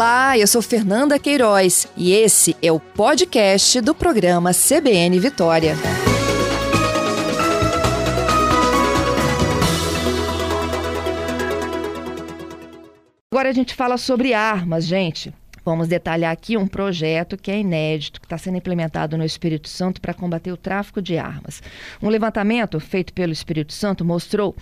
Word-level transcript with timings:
Olá, 0.00 0.38
eu 0.38 0.46
sou 0.46 0.62
Fernanda 0.62 1.18
Queiroz 1.18 1.86
e 1.94 2.14
esse 2.14 2.56
é 2.62 2.72
o 2.72 2.80
podcast 2.80 3.82
do 3.82 3.94
programa 3.94 4.50
CBN 4.54 5.20
Vitória. 5.20 5.74
Agora 13.30 13.50
a 13.50 13.52
gente 13.52 13.74
fala 13.74 13.98
sobre 13.98 14.32
armas, 14.32 14.86
gente. 14.86 15.34
Vamos 15.62 15.88
detalhar 15.88 16.32
aqui 16.32 16.56
um 16.56 16.66
projeto 16.66 17.36
que 17.36 17.50
é 17.50 17.60
inédito, 17.60 18.20
que 18.20 18.26
está 18.26 18.38
sendo 18.38 18.56
implementado 18.56 19.18
no 19.18 19.24
Espírito 19.24 19.68
Santo 19.68 20.00
para 20.00 20.14
combater 20.14 20.50
o 20.50 20.56
tráfico 20.56 21.02
de 21.02 21.18
armas. 21.18 21.62
Um 22.02 22.08
levantamento 22.08 22.80
feito 22.80 23.12
pelo 23.12 23.32
Espírito 23.32 23.74
Santo 23.74 24.02
mostrou 24.02 24.56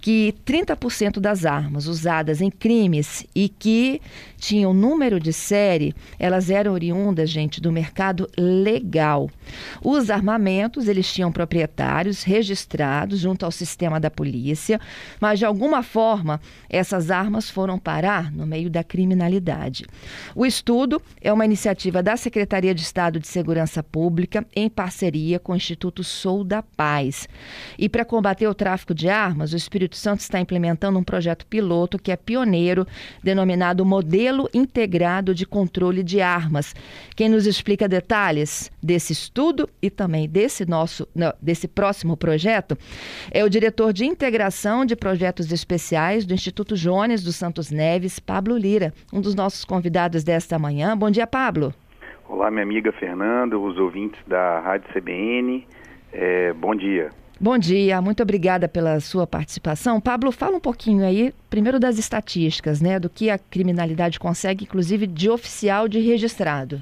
que 0.00 0.34
30% 0.46 1.18
das 1.18 1.44
armas 1.44 1.86
usadas 1.86 2.40
em 2.40 2.50
crimes 2.50 3.26
e 3.34 3.48
que 3.48 4.00
tinham 4.36 4.72
número 4.72 5.18
de 5.18 5.32
série, 5.32 5.94
elas 6.18 6.50
eram 6.50 6.72
oriundas, 6.72 7.28
gente, 7.28 7.60
do 7.60 7.72
mercado 7.72 8.28
legal. 8.36 9.28
Os 9.82 10.10
armamentos, 10.10 10.86
eles 10.86 11.12
tinham 11.12 11.32
proprietários 11.32 12.22
registrados 12.22 13.18
junto 13.18 13.44
ao 13.44 13.50
sistema 13.50 13.98
da 13.98 14.10
polícia, 14.10 14.80
mas 15.20 15.38
de 15.38 15.44
alguma 15.44 15.82
forma 15.82 16.40
essas 16.68 17.10
armas 17.10 17.50
foram 17.50 17.78
parar 17.78 18.30
no 18.30 18.46
meio 18.46 18.70
da 18.70 18.84
criminalidade. 18.84 19.84
O 20.34 20.46
estudo 20.46 21.02
é 21.20 21.32
uma 21.32 21.44
iniciativa 21.44 22.02
da 22.02 22.16
Secretaria 22.16 22.74
de 22.74 22.82
Estado 22.82 23.18
de 23.18 23.26
Segurança 23.26 23.82
Pública 23.82 24.46
em 24.54 24.68
parceria 24.68 25.38
com 25.38 25.52
o 25.52 25.56
Instituto 25.56 26.04
Sou 26.04 26.44
da 26.44 26.62
Paz. 26.62 27.28
E 27.78 27.88
para 27.88 28.04
combater 28.04 28.46
o 28.46 28.54
tráfico 28.54 28.94
de 28.94 29.08
armas, 29.08 29.52
o 29.52 29.56
Espírito 29.56 29.87
Espírito 29.88 29.96
Santo 29.96 30.20
está 30.20 30.38
implementando 30.38 30.98
um 30.98 31.02
projeto 31.02 31.46
piloto 31.46 31.98
que 31.98 32.12
é 32.12 32.16
pioneiro, 32.16 32.86
denominado 33.22 33.84
Modelo 33.84 34.48
Integrado 34.52 35.34
de 35.34 35.46
Controle 35.46 36.02
de 36.02 36.20
Armas. 36.20 36.74
Quem 37.16 37.28
nos 37.28 37.46
explica 37.46 37.88
detalhes 37.88 38.70
desse 38.82 39.12
estudo 39.12 39.68
e 39.80 39.88
também 39.88 40.28
desse 40.28 40.68
nosso, 40.68 41.08
não, 41.14 41.32
desse 41.40 41.66
próximo 41.66 42.16
projeto 42.16 42.76
é 43.30 43.42
o 43.42 43.48
diretor 43.48 43.92
de 43.92 44.04
integração 44.04 44.84
de 44.84 44.94
projetos 44.94 45.50
especiais 45.50 46.26
do 46.26 46.34
Instituto 46.34 46.74
Jones 46.76 47.22
dos 47.22 47.36
Santos 47.36 47.70
Neves, 47.70 48.18
Pablo 48.18 48.56
Lira, 48.56 48.92
um 49.12 49.20
dos 49.20 49.34
nossos 49.34 49.64
convidados 49.64 50.22
desta 50.22 50.58
manhã. 50.58 50.96
Bom 50.96 51.10
dia, 51.10 51.26
Pablo. 51.26 51.72
Olá, 52.28 52.50
minha 52.50 52.62
amiga 52.62 52.92
Fernanda, 52.92 53.58
os 53.58 53.78
ouvintes 53.78 54.20
da 54.26 54.60
Rádio 54.60 54.88
CBN. 54.92 55.66
É, 56.12 56.52
bom 56.52 56.74
dia. 56.74 57.10
Bom 57.40 57.56
dia, 57.56 58.02
muito 58.02 58.20
obrigada 58.20 58.68
pela 58.68 58.98
sua 58.98 59.24
participação. 59.24 60.00
Pablo, 60.00 60.32
fala 60.32 60.56
um 60.56 60.60
pouquinho 60.60 61.04
aí, 61.04 61.32
primeiro 61.48 61.78
das 61.78 61.96
estatísticas, 61.96 62.82
né, 62.82 62.98
do 62.98 63.08
que 63.08 63.30
a 63.30 63.38
criminalidade 63.38 64.18
consegue, 64.18 64.64
inclusive 64.64 65.06
de 65.06 65.30
oficial 65.30 65.86
de 65.86 66.00
registrado. 66.00 66.80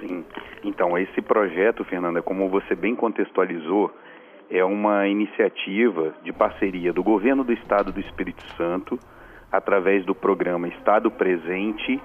Sim, 0.00 0.24
então 0.64 0.96
esse 0.96 1.20
projeto, 1.20 1.84
Fernanda, 1.84 2.22
como 2.22 2.48
você 2.48 2.74
bem 2.74 2.96
contextualizou, 2.96 3.94
é 4.48 4.64
uma 4.64 5.06
iniciativa 5.08 6.14
de 6.24 6.32
parceria 6.32 6.90
do 6.90 7.02
governo 7.02 7.44
do 7.44 7.52
estado 7.52 7.92
do 7.92 8.00
Espírito 8.00 8.42
Santo, 8.56 8.98
através 9.52 10.06
do 10.06 10.14
programa 10.14 10.68
Estado 10.68 11.10
Presente, 11.10 12.00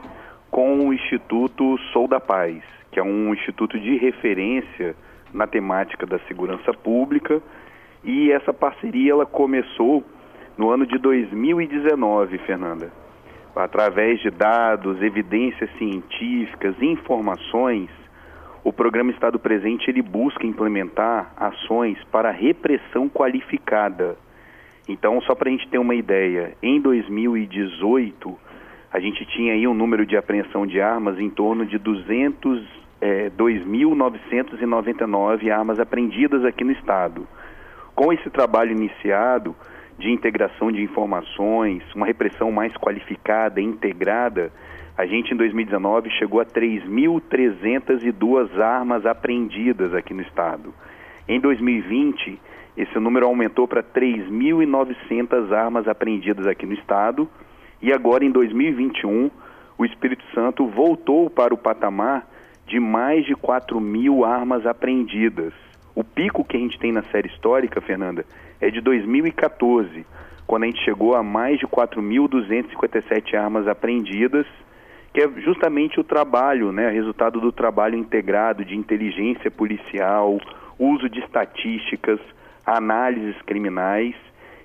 com 0.51 0.89
o 0.89 0.93
Instituto 0.93 1.77
Sou 1.93 2.05
da 2.05 2.19
Paz, 2.19 2.61
que 2.91 2.99
é 2.99 3.03
um 3.03 3.33
instituto 3.33 3.79
de 3.79 3.95
referência 3.95 4.93
na 5.33 5.47
temática 5.47 6.05
da 6.05 6.19
segurança 6.27 6.73
pública 6.73 7.41
e 8.07 8.31
essa 8.31 8.51
parceria 8.53 9.11
ela 9.11 9.25
começou 9.25 10.01
no 10.57 10.71
ano 10.71 10.87
de 10.87 10.97
2019, 10.97 12.37
Fernanda. 12.39 12.89
Através 13.53 14.21
de 14.21 14.31
dados, 14.31 15.01
evidências 15.01 15.69
científicas, 15.77 16.81
informações, 16.81 17.89
o 18.63 18.71
programa 18.71 19.11
Estado 19.11 19.37
Presente 19.37 19.89
ele 19.89 20.01
busca 20.01 20.47
implementar 20.47 21.33
ações 21.35 22.01
para 22.05 22.31
repressão 22.31 23.09
qualificada. 23.09 24.15
Então, 24.87 25.19
só 25.21 25.35
para 25.35 25.49
a 25.49 25.51
gente 25.51 25.67
ter 25.67 25.77
uma 25.77 25.95
ideia, 25.95 26.55
em 26.63 26.79
2018 26.79 28.47
a 28.89 29.01
gente 29.01 29.25
tinha 29.25 29.51
aí 29.51 29.67
um 29.67 29.73
número 29.73 30.05
de 30.05 30.15
apreensão 30.15 30.65
de 30.65 30.79
armas 30.79 31.19
em 31.19 31.29
torno 31.29 31.65
de 31.65 31.77
200, 31.77 32.65
é, 33.01 33.29
2.999 33.31 35.51
armas 35.51 35.77
apreendidas 35.77 36.45
aqui 36.45 36.63
no 36.63 36.71
estado 36.71 37.27
com 37.97 38.13
esse 38.13 38.29
trabalho 38.29 38.71
iniciado 38.71 39.53
de 39.97 40.09
integração 40.11 40.71
de 40.71 40.83
informações, 40.83 41.81
uma 41.95 42.05
repressão 42.05 42.51
mais 42.51 42.71
qualificada, 42.77 43.59
integrada, 43.59 44.51
a 44.95 45.07
gente 45.07 45.33
em 45.33 45.35
2019 45.35 46.11
chegou 46.11 46.39
a 46.39 46.45
3.302 46.45 48.59
armas 48.59 49.03
apreendidas 49.03 49.95
aqui 49.95 50.13
no 50.13 50.21
estado. 50.21 50.71
Em 51.27 51.39
2020, 51.39 52.39
esse 52.77 52.99
número 52.99 53.25
aumentou 53.25 53.67
para 53.67 53.81
3.900 53.81 55.51
armas 55.51 55.87
apreendidas 55.87 56.45
aqui 56.45 56.67
no 56.67 56.73
estado. 56.73 57.27
E 57.81 57.91
agora, 57.91 58.23
em 58.23 58.29
2021, 58.29 59.31
o 59.75 59.83
Espírito 59.83 60.23
Santo 60.35 60.67
voltou 60.67 61.31
para 61.31 61.51
o 61.51 61.57
patamar 61.57 62.27
de 62.67 62.79
mais 62.79 63.25
de 63.25 63.33
4 63.33 63.81
mil 63.81 64.23
armas 64.23 64.67
apreendidas. 64.67 65.66
O 65.97 66.03
pico 66.03 66.45
que 66.45 66.55
a 66.55 66.59
gente 66.59 66.77
tem 66.77 66.91
na 66.91 67.01
série 67.05 67.27
histórica, 67.27 67.81
Fernanda, 67.81 68.23
é 68.61 68.69
de 68.69 68.79
2014, 68.81 70.05
quando 70.45 70.61
a 70.61 70.65
gente 70.67 70.85
chegou 70.85 71.15
a 71.15 71.23
mais 71.23 71.57
de 71.57 71.65
4.257 71.65 73.33
armas 73.33 73.67
apreendidas, 73.67 74.45
que 75.11 75.21
é 75.21 75.27
justamente 75.41 75.99
o 75.99 76.03
trabalho, 76.03 76.71
né, 76.71 76.91
resultado 76.91 77.41
do 77.41 77.51
trabalho 77.51 77.97
integrado 77.97 78.63
de 78.63 78.75
inteligência 78.75 79.49
policial, 79.49 80.37
uso 80.77 81.09
de 81.09 81.19
estatísticas, 81.21 82.19
análises 82.63 83.41
criminais, 83.41 84.13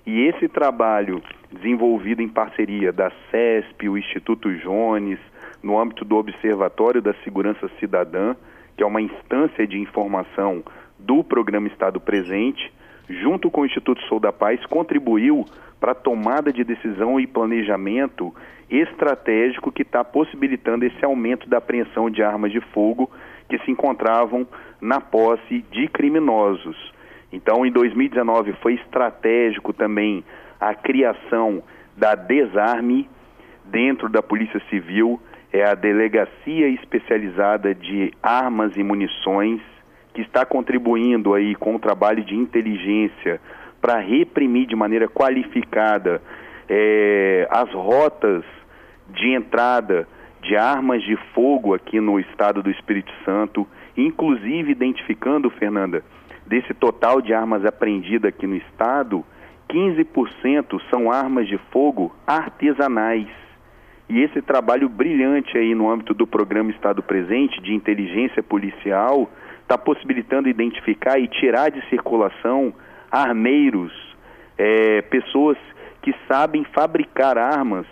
e 0.04 0.20
esse 0.28 0.48
trabalho 0.48 1.22
desenvolvido 1.50 2.20
em 2.20 2.28
parceria 2.28 2.92
da 2.92 3.10
CESP, 3.30 3.88
o 3.88 3.96
Instituto 3.96 4.54
Jones, 4.58 5.18
no 5.62 5.80
âmbito 5.80 6.04
do 6.04 6.14
Observatório 6.14 7.00
da 7.00 7.14
Segurança 7.24 7.70
Cidadã, 7.80 8.36
que 8.76 8.82
é 8.82 8.86
uma 8.86 9.00
instância 9.00 9.66
de 9.66 9.78
informação 9.78 10.62
do 11.04 11.22
programa 11.22 11.68
Estado 11.68 12.00
Presente, 12.00 12.72
junto 13.08 13.50
com 13.50 13.62
o 13.62 13.66
Instituto 13.66 14.00
Sou 14.08 14.18
da 14.18 14.32
Paz, 14.32 14.64
contribuiu 14.66 15.44
para 15.80 15.92
a 15.92 15.96
tomada 15.96 16.52
de 16.52 16.64
decisão 16.64 17.18
e 17.18 17.26
planejamento 17.26 18.34
estratégico 18.70 19.72
que 19.72 19.82
está 19.82 20.04
possibilitando 20.04 20.84
esse 20.84 21.04
aumento 21.04 21.48
da 21.48 21.58
apreensão 21.58 22.08
de 22.08 22.22
armas 22.22 22.52
de 22.52 22.60
fogo 22.60 23.10
que 23.48 23.58
se 23.58 23.70
encontravam 23.70 24.46
na 24.80 25.00
posse 25.00 25.64
de 25.70 25.88
criminosos. 25.88 26.76
Então, 27.32 27.66
em 27.66 27.72
2019 27.72 28.52
foi 28.62 28.74
estratégico 28.74 29.72
também 29.72 30.24
a 30.60 30.74
criação 30.74 31.62
da 31.96 32.14
Desarme 32.14 33.08
dentro 33.64 34.08
da 34.08 34.22
Polícia 34.22 34.60
Civil, 34.70 35.20
é 35.52 35.64
a 35.64 35.74
Delegacia 35.74 36.68
Especializada 36.68 37.74
de 37.74 38.12
Armas 38.22 38.76
e 38.76 38.82
Munições, 38.82 39.60
que 40.12 40.20
está 40.20 40.44
contribuindo 40.44 41.34
aí 41.34 41.54
com 41.54 41.74
o 41.74 41.78
trabalho 41.78 42.24
de 42.24 42.34
inteligência 42.34 43.40
para 43.80 43.98
reprimir 43.98 44.66
de 44.66 44.76
maneira 44.76 45.08
qualificada 45.08 46.22
é, 46.68 47.48
as 47.50 47.70
rotas 47.72 48.44
de 49.08 49.34
entrada 49.34 50.06
de 50.42 50.56
armas 50.56 51.02
de 51.02 51.16
fogo 51.34 51.74
aqui 51.74 52.00
no 52.00 52.18
estado 52.18 52.62
do 52.62 52.70
Espírito 52.70 53.12
Santo, 53.24 53.66
inclusive 53.96 54.72
identificando, 54.72 55.50
Fernanda, 55.50 56.02
desse 56.46 56.74
total 56.74 57.20
de 57.20 57.32
armas 57.32 57.64
apreendidas 57.64 58.28
aqui 58.28 58.46
no 58.46 58.56
estado, 58.56 59.24
15% 59.68 60.80
são 60.90 61.10
armas 61.10 61.46
de 61.46 61.58
fogo 61.70 62.14
artesanais. 62.26 63.28
E 64.08 64.20
esse 64.20 64.42
trabalho 64.42 64.88
brilhante 64.88 65.56
aí 65.56 65.74
no 65.74 65.90
âmbito 65.90 66.12
do 66.12 66.26
programa 66.26 66.70
Estado 66.70 67.02
Presente 67.02 67.62
de 67.62 67.72
inteligência 67.72 68.42
policial 68.42 69.30
está 69.72 69.78
possibilitando 69.78 70.50
identificar 70.50 71.18
e 71.18 71.26
tirar 71.26 71.70
de 71.70 71.80
circulação 71.88 72.74
armeiros, 73.10 73.90
é, 74.58 75.00
pessoas 75.02 75.56
que 76.02 76.14
sabem 76.28 76.62
fabricar 76.64 77.38
armas, 77.38 77.86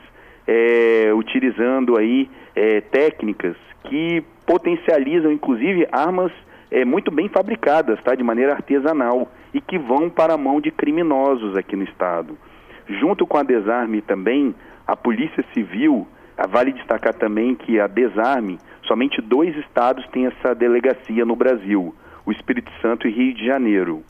é, 0.46 1.10
utilizando 1.14 1.96
aí 1.96 2.28
é, 2.54 2.82
técnicas 2.82 3.56
que 3.84 4.22
potencializam, 4.44 5.32
inclusive, 5.32 5.88
armas 5.90 6.32
é, 6.70 6.84
muito 6.84 7.10
bem 7.10 7.28
fabricadas, 7.30 7.98
tá, 8.02 8.14
de 8.14 8.22
maneira 8.22 8.52
artesanal 8.52 9.30
e 9.54 9.60
que 9.60 9.78
vão 9.78 10.10
para 10.10 10.34
a 10.34 10.38
mão 10.38 10.60
de 10.60 10.70
criminosos 10.70 11.56
aqui 11.56 11.76
no 11.76 11.84
estado. 11.84 12.36
Junto 12.88 13.26
com 13.26 13.38
a 13.38 13.42
Desarme 13.42 14.02
também, 14.02 14.54
a 14.86 14.94
Polícia 14.94 15.44
Civil, 15.54 16.06
vale 16.48 16.72
destacar 16.72 17.14
também 17.14 17.54
que 17.54 17.80
a 17.80 17.86
Desarme 17.86 18.58
Somente 18.90 19.22
dois 19.22 19.56
estados 19.56 20.04
têm 20.08 20.26
essa 20.26 20.52
delegacia 20.52 21.24
no 21.24 21.36
Brasil, 21.36 21.94
o 22.26 22.32
Espírito 22.32 22.72
Santo 22.82 23.06
e 23.06 23.12
Rio 23.12 23.32
de 23.32 23.46
Janeiro. 23.46 24.02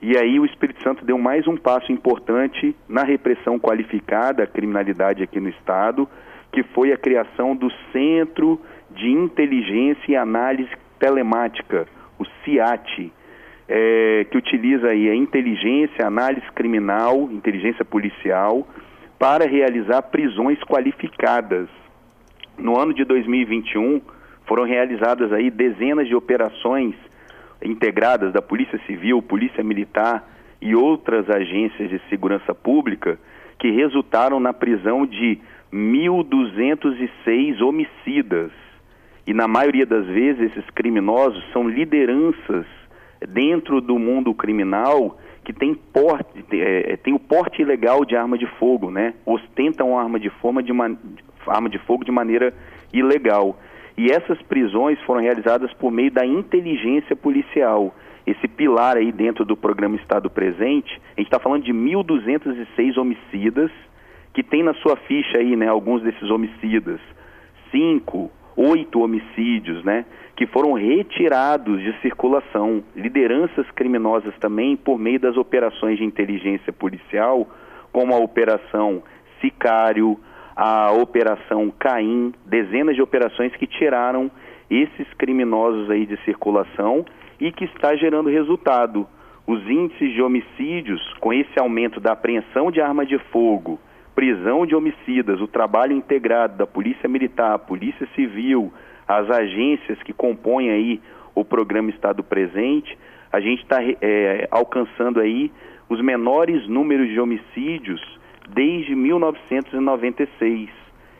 E 0.00 0.16
aí 0.16 0.40
o 0.40 0.46
Espírito 0.46 0.82
Santo 0.82 1.04
deu 1.04 1.18
mais 1.18 1.46
um 1.46 1.54
passo 1.54 1.92
importante 1.92 2.74
na 2.88 3.02
repressão 3.02 3.58
qualificada 3.58 4.42
à 4.42 4.46
criminalidade 4.46 5.22
aqui 5.22 5.38
no 5.38 5.50
estado, 5.50 6.08
que 6.50 6.62
foi 6.62 6.94
a 6.94 6.96
criação 6.96 7.54
do 7.54 7.70
Centro 7.92 8.58
de 8.92 9.10
Inteligência 9.10 10.12
e 10.12 10.16
Análise 10.16 10.70
Telemática, 10.98 11.86
o 12.18 12.24
CIAT, 12.42 13.12
é, 13.68 14.26
que 14.30 14.38
utiliza 14.38 14.86
aí 14.86 15.10
a 15.10 15.14
inteligência, 15.14 16.06
análise 16.06 16.50
criminal, 16.54 17.28
inteligência 17.30 17.84
policial, 17.84 18.66
para 19.18 19.46
realizar 19.46 20.00
prisões 20.00 20.58
qualificadas. 20.64 21.68
No 22.56 22.78
ano 22.78 22.94
de 22.94 23.04
2021, 23.04 24.00
foram 24.46 24.64
realizadas 24.64 25.32
aí 25.32 25.50
dezenas 25.50 26.08
de 26.08 26.14
operações 26.14 26.94
integradas 27.64 28.32
da 28.32 28.42
Polícia 28.42 28.80
Civil, 28.86 29.22
Polícia 29.22 29.62
Militar 29.62 30.28
e 30.60 30.74
outras 30.74 31.30
agências 31.30 31.88
de 31.90 32.00
segurança 32.08 32.54
pública 32.54 33.18
que 33.58 33.70
resultaram 33.70 34.40
na 34.40 34.52
prisão 34.52 35.06
de 35.06 35.38
1.206 35.72 37.60
homicidas. 37.60 38.50
E 39.26 39.32
na 39.32 39.46
maioria 39.46 39.86
das 39.86 40.04
vezes 40.06 40.50
esses 40.50 40.68
criminosos 40.70 41.44
são 41.52 41.68
lideranças 41.68 42.66
dentro 43.28 43.80
do 43.80 43.98
mundo 43.98 44.34
criminal 44.34 45.18
que 45.44 45.52
tem 45.52 45.74
porte, 45.74 46.44
é, 46.52 46.96
tem 46.96 47.12
o 47.14 47.18
porte 47.18 47.62
ilegal 47.62 48.04
de 48.04 48.16
arma 48.16 48.38
de 48.38 48.46
fogo, 48.58 48.90
né? 48.90 49.14
Ostentam 49.26 49.98
arma 49.98 50.18
de, 50.18 50.30
forma 50.30 50.62
de 50.62 50.72
man, 50.72 50.96
arma 51.46 51.68
de 51.68 51.78
fogo 51.78 52.04
de 52.04 52.12
maneira 52.12 52.54
ilegal. 52.92 53.58
E 53.96 54.10
essas 54.10 54.40
prisões 54.42 54.98
foram 55.02 55.20
realizadas 55.20 55.72
por 55.74 55.90
meio 55.90 56.10
da 56.10 56.24
inteligência 56.24 57.14
policial. 57.14 57.94
Esse 58.26 58.46
pilar 58.46 58.96
aí 58.96 59.10
dentro 59.10 59.44
do 59.44 59.56
programa 59.56 59.96
Estado 59.96 60.30
Presente, 60.30 61.00
a 61.16 61.20
gente 61.20 61.26
está 61.26 61.38
falando 61.38 61.64
de 61.64 61.72
1.206 61.72 62.96
homicidas, 62.96 63.70
que 64.32 64.42
tem 64.42 64.62
na 64.62 64.74
sua 64.74 64.96
ficha 64.96 65.38
aí, 65.38 65.56
né, 65.56 65.68
alguns 65.68 66.02
desses 66.02 66.30
homicidas. 66.30 67.00
Cinco, 67.70 68.30
oito 68.56 69.00
homicídios, 69.00 69.84
né, 69.84 70.04
que 70.36 70.46
foram 70.46 70.72
retirados 70.72 71.80
de 71.82 71.92
circulação. 72.00 72.82
Lideranças 72.94 73.70
criminosas 73.72 74.34
também 74.38 74.76
por 74.76 74.98
meio 74.98 75.20
das 75.20 75.36
operações 75.36 75.98
de 75.98 76.04
inteligência 76.04 76.72
policial, 76.72 77.48
como 77.92 78.14
a 78.14 78.18
Operação 78.18 79.02
Sicário, 79.40 80.18
a 80.56 80.92
Operação 80.92 81.72
Caim, 81.78 82.32
dezenas 82.44 82.94
de 82.94 83.02
operações 83.02 83.54
que 83.56 83.66
tiraram 83.66 84.30
esses 84.70 85.06
criminosos 85.14 85.90
aí 85.90 86.06
de 86.06 86.16
circulação 86.24 87.04
e 87.40 87.50
que 87.52 87.64
está 87.64 87.94
gerando 87.96 88.28
resultado. 88.28 89.06
Os 89.46 89.60
índices 89.68 90.12
de 90.12 90.22
homicídios, 90.22 91.02
com 91.20 91.32
esse 91.32 91.58
aumento 91.58 92.00
da 92.00 92.12
apreensão 92.12 92.70
de 92.70 92.80
arma 92.80 93.04
de 93.04 93.18
fogo, 93.30 93.78
prisão 94.14 94.64
de 94.64 94.74
homicidas, 94.74 95.40
o 95.40 95.48
trabalho 95.48 95.92
integrado 95.92 96.56
da 96.56 96.66
Polícia 96.66 97.08
Militar, 97.08 97.58
Polícia 97.60 98.06
Civil, 98.14 98.72
as 99.08 99.28
agências 99.30 100.00
que 100.02 100.12
compõem 100.12 100.70
aí 100.70 101.00
o 101.34 101.44
programa 101.44 101.90
Estado 101.90 102.22
Presente, 102.22 102.96
a 103.32 103.40
gente 103.40 103.62
está 103.62 103.78
é, 103.82 104.46
alcançando 104.50 105.18
aí 105.18 105.50
os 105.88 106.00
menores 106.00 106.68
números 106.68 107.08
de 107.08 107.18
homicídios 107.18 108.00
desde 108.48 108.94
1996. 108.94 110.70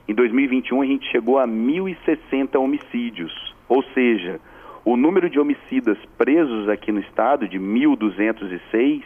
Em 0.09 0.15
2021 0.15 0.83
a 0.83 0.87
gente 0.87 1.11
chegou 1.11 1.39
a 1.39 1.47
1.060 1.47 2.61
homicídios, 2.61 3.55
ou 3.69 3.83
seja, 3.95 4.41
o 4.85 4.97
número 4.97 5.31
de 5.31 5.39
homicidas 5.39 5.97
presos 6.19 6.69
aqui 6.69 6.91
no 6.91 7.01
estado, 7.01 7.49
de 7.49 7.59
1.206, 7.59 9.03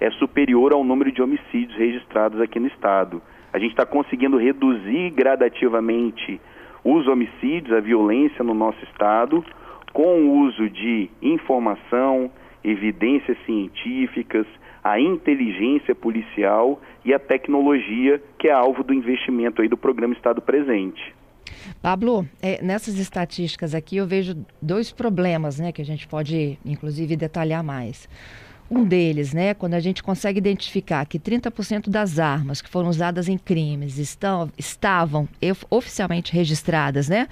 é 0.00 0.10
superior 0.12 0.72
ao 0.72 0.82
número 0.82 1.12
de 1.12 1.20
homicídios 1.20 1.76
registrados 1.76 2.40
aqui 2.40 2.58
no 2.58 2.68
estado. 2.68 3.20
A 3.52 3.58
gente 3.58 3.72
está 3.72 3.84
conseguindo 3.84 4.38
reduzir 4.38 5.10
gradativamente 5.10 6.40
os 6.84 7.06
homicídios, 7.06 7.76
a 7.76 7.80
violência 7.80 8.44
no 8.44 8.54
nosso 8.54 8.82
estado, 8.84 9.44
com 9.92 10.22
o 10.22 10.38
uso 10.40 10.70
de 10.70 11.10
informação, 11.20 12.30
evidências 12.62 13.36
científicas, 13.44 14.46
a 14.92 15.00
inteligência 15.00 15.94
policial 15.94 16.80
e 17.04 17.12
a 17.12 17.18
tecnologia, 17.18 18.22
que 18.38 18.48
é 18.48 18.52
alvo 18.52 18.82
do 18.82 18.94
investimento 18.94 19.62
aí 19.62 19.68
do 19.68 19.76
programa 19.76 20.14
Estado 20.14 20.40
Presente. 20.40 21.14
Pablo, 21.80 22.26
é, 22.42 22.62
nessas 22.62 22.98
estatísticas 22.98 23.74
aqui 23.74 23.96
eu 23.96 24.06
vejo 24.06 24.36
dois 24.60 24.92
problemas, 24.92 25.58
né, 25.58 25.72
que 25.72 25.82
a 25.82 25.84
gente 25.84 26.06
pode, 26.06 26.58
inclusive, 26.64 27.16
detalhar 27.16 27.62
mais. 27.62 28.08
Um 28.70 28.84
deles, 28.84 29.32
né, 29.32 29.54
quando 29.54 29.74
a 29.74 29.80
gente 29.80 30.02
consegue 30.02 30.38
identificar 30.38 31.04
que 31.06 31.18
30% 31.18 31.88
das 31.88 32.18
armas 32.18 32.60
que 32.60 32.68
foram 32.68 32.88
usadas 32.88 33.28
em 33.28 33.38
crimes 33.38 33.98
estão, 33.98 34.50
estavam 34.58 35.26
oficialmente 35.70 36.32
registradas, 36.32 37.08
né, 37.08 37.28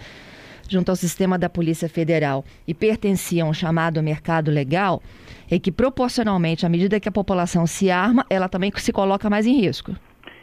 junto 0.68 0.90
ao 0.90 0.96
sistema 0.96 1.38
da 1.38 1.48
Polícia 1.48 1.88
Federal 1.88 2.44
e 2.66 2.74
pertenciam 2.74 3.48
ao 3.48 3.54
chamado 3.54 4.02
mercado 4.02 4.50
legal, 4.50 5.02
é 5.50 5.58
que 5.58 5.70
proporcionalmente, 5.70 6.66
à 6.66 6.68
medida 6.68 7.00
que 7.00 7.08
a 7.08 7.12
população 7.12 7.66
se 7.66 7.90
arma, 7.90 8.24
ela 8.28 8.48
também 8.48 8.70
se 8.76 8.92
coloca 8.92 9.30
mais 9.30 9.46
em 9.46 9.60
risco. 9.60 9.92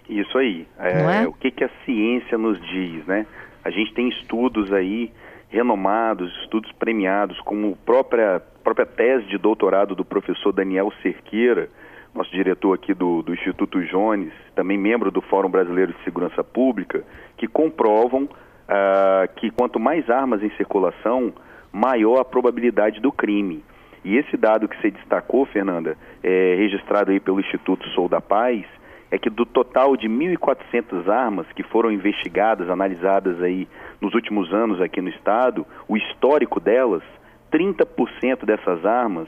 Isso 0.10 0.38
aí. 0.38 0.68
É, 0.80 1.24
é? 1.24 1.28
O 1.28 1.34
que, 1.34 1.52
que 1.52 1.64
a 1.64 1.70
ciência 1.86 2.38
nos 2.38 2.60
diz, 2.70 3.06
né? 3.06 3.26
A 3.64 3.70
gente 3.70 3.94
tem 3.94 4.10
estudos 4.10 4.72
aí 4.74 5.12
renomados, 5.50 6.32
estudos 6.42 6.72
premiados, 6.74 7.40
como 7.42 7.74
a 7.74 7.86
própria, 7.86 8.42
própria 8.64 8.86
tese 8.86 9.26
de 9.28 9.38
doutorado 9.38 9.96
do 9.96 10.04
professor 10.04 10.52
Daniel 10.52 10.92
Cerqueira, 11.02 11.70
nosso 12.14 12.32
diretor 12.32 12.74
aqui 12.74 12.94
do, 12.94 13.22
do 13.22 13.34
Instituto 13.34 13.82
Jones, 13.86 14.32
também 14.56 14.78
membro 14.78 15.12
do 15.12 15.22
Fórum 15.22 15.50
Brasileiro 15.50 15.94
de 15.94 16.04
Segurança 16.04 16.44
Pública, 16.44 17.04
que 17.38 17.48
comprovam 17.48 18.28
ah, 18.68 19.28
que 19.36 19.52
quanto 19.52 19.80
mais 19.80 20.10
armas 20.10 20.42
em 20.44 20.50
circulação, 20.52 21.34
maior 21.72 22.20
a 22.20 22.26
probabilidade 22.26 23.00
do 23.00 23.12
crime. 23.12 23.64
E 24.04 24.18
esse 24.18 24.36
dado 24.36 24.68
que 24.68 24.80
você 24.82 24.92
destacou, 24.92 25.46
Fernanda, 25.46 25.98
é, 26.22 26.56
registrado 26.56 27.12
aí 27.12 27.20
pelo 27.20 27.40
Instituto 27.40 27.88
Sou 27.90 28.10
da 28.10 28.20
Paz, 28.20 28.66
é 29.10 29.18
que 29.18 29.30
do 29.30 29.46
total 29.46 29.96
de 29.96 30.10
1.400 30.10 31.08
armas 31.08 31.46
que 31.56 31.64
foram 31.64 31.92
investigadas, 31.92 32.70
analisadas 32.70 33.42
aí 33.42 33.68
nos 34.02 34.14
últimos 34.14 34.52
anos 34.52 34.82
aqui 34.82 35.02
no 35.02 35.10
estado, 35.10 35.66
o 35.88 35.96
histórico 35.96 36.60
delas, 36.60 37.04
30% 37.52 38.44
dessas 38.44 38.86
armas, 38.86 39.28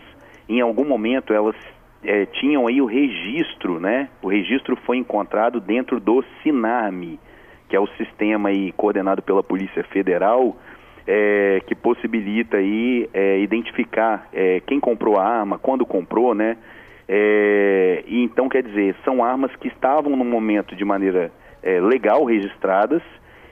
em 0.49 0.59
algum 0.59 0.85
momento 0.85 1.31
elas 1.31 1.55
é, 2.03 2.25
tinham 2.25 2.67
aí 2.67 2.81
o 2.81 2.85
registro, 2.85 3.79
né? 3.79 4.09
O 4.21 4.27
registro 4.27 4.75
foi 4.85 4.97
encontrado 4.97 5.59
dentro 5.59 5.99
do 5.99 6.23
SINARME, 6.41 7.19
que 7.67 7.75
é 7.75 7.79
o 7.79 7.87
sistema 7.97 8.49
aí 8.49 8.71
coordenado 8.73 9.21
pela 9.21 9.43
Polícia 9.43 9.83
Federal, 9.85 10.55
é, 11.07 11.61
que 11.67 11.75
possibilita 11.75 12.57
aí 12.57 13.09
é, 13.13 13.39
identificar 13.39 14.27
é, 14.33 14.59
quem 14.61 14.79
comprou 14.79 15.17
a 15.17 15.23
arma, 15.23 15.57
quando 15.57 15.85
comprou, 15.85 16.33
né? 16.33 16.57
É, 17.07 18.03
e 18.07 18.23
então, 18.23 18.49
quer 18.49 18.63
dizer, 18.63 18.95
são 19.03 19.23
armas 19.23 19.55
que 19.57 19.67
estavam 19.67 20.15
no 20.15 20.25
momento 20.25 20.75
de 20.75 20.83
maneira 20.83 21.31
é, 21.61 21.79
legal 21.79 22.23
registradas 22.25 23.01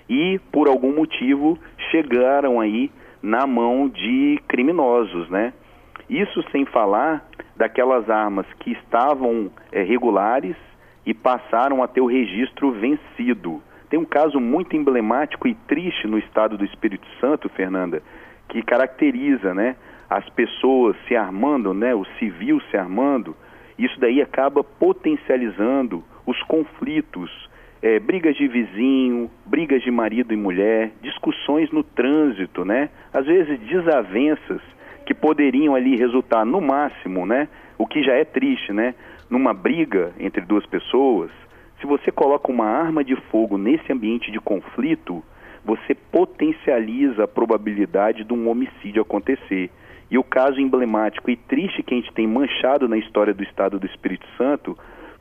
e, 0.10 0.40
por 0.52 0.68
algum 0.68 0.94
motivo, 0.94 1.58
chegaram 1.92 2.60
aí 2.60 2.92
na 3.22 3.46
mão 3.46 3.88
de 3.88 4.40
criminosos, 4.48 5.30
né? 5.30 5.54
Isso 6.10 6.44
sem 6.52 6.66
falar 6.66 7.26
daquelas 7.56 8.10
armas 8.10 8.46
que 8.60 8.72
estavam 8.72 9.52
é, 9.72 9.84
regulares 9.84 10.56
e 11.06 11.14
passaram 11.14 11.84
a 11.84 11.88
ter 11.88 12.02
o 12.02 12.06
registro 12.06 12.72
vencido. 12.72 13.62
Tem 13.94 14.00
um 14.00 14.06
caso 14.06 14.40
muito 14.40 14.76
emblemático 14.76 15.48
e 15.48 15.54
triste 15.54 16.08
no 16.08 16.18
estado 16.18 16.58
do 16.58 16.66
Espírito 16.66 17.06
Santo, 17.22 17.48
Fernanda, 17.48 18.02
que 18.50 18.64
caracteriza, 18.64 19.54
né, 19.54 19.76
as 20.10 20.28
pessoas 20.30 20.96
se 21.08 21.16
armando, 21.16 21.76
né, 21.76 21.94
o 21.94 22.04
civil 22.18 22.60
se 22.72 22.76
armando, 22.76 23.36
isso 23.78 24.00
daí 24.00 24.20
acaba 24.20 24.64
potencializando 24.64 26.04
os 26.26 26.42
conflitos, 26.42 27.30
é, 27.84 28.00
brigas 28.00 28.36
de 28.36 28.48
vizinho, 28.48 29.30
brigas 29.46 29.84
de 29.84 29.92
marido 29.92 30.34
e 30.34 30.38
mulher, 30.38 30.92
discussões 31.00 31.70
no 31.70 31.84
trânsito, 31.84 32.66
né? 32.66 32.90
Às 33.14 33.28
vezes 33.28 33.60
desavenças 33.60 34.62
que 35.06 35.14
poderiam 35.14 35.76
ali 35.76 35.96
resultar 35.96 36.44
no 36.44 36.60
máximo, 36.60 37.28
né? 37.28 37.48
O 37.78 37.86
que 37.86 38.02
já 38.02 38.14
é 38.14 38.26
triste, 38.26 38.74
né? 38.74 38.96
Numa 39.30 39.54
briga 39.54 40.14
entre 40.20 40.42
duas 40.42 40.66
pessoas, 40.66 41.30
se 41.84 41.88
você 41.88 42.14
coloca 42.14 42.50
uma 42.50 42.66
arma 42.66 43.04
de 43.04 43.14
fogo 43.30 43.58
nesse 43.58 43.92
ambiente 43.92 44.32
de 44.32 44.40
conflito, 44.40 45.22
você 45.66 45.94
potencializa 45.94 47.26
a 47.26 47.28
probabilidade 47.28 48.24
de 48.24 48.34
um 48.34 48.48
homicídio 48.48 49.02
acontecer. 49.02 49.70
E 50.10 50.18
o 50.18 50.24
caso 50.24 50.62
emblemático 50.62 51.30
e 51.30 51.36
triste 51.36 51.84
que 51.84 51.94
a 51.94 51.98
gente 51.98 52.14
tem 52.14 52.26
manchado 52.26 52.88
na 52.88 52.98
história 52.98 53.34
do 53.34 53.44
Estado 53.44 53.78
do 53.78 53.86
Espírito 53.86 54.26
Santo 54.38 54.78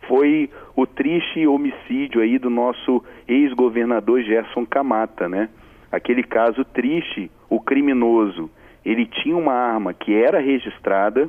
foi 0.07 0.49
o 0.77 0.87
triste 0.87 1.45
homicídio 1.49 2.21
aí 2.21 2.39
do 2.39 2.49
nosso 2.49 3.03
ex-governador 3.27 4.23
Gerson 4.23 4.65
Camata, 4.65 5.29
né? 5.29 5.49
Aquele 5.91 6.23
caso 6.23 6.65
triste, 6.65 7.29
o 7.51 7.59
criminoso, 7.59 8.49
ele 8.85 9.05
tinha 9.07 9.37
uma 9.37 9.53
arma 9.53 9.93
que 9.93 10.15
era 10.15 10.39
registrada, 10.39 11.29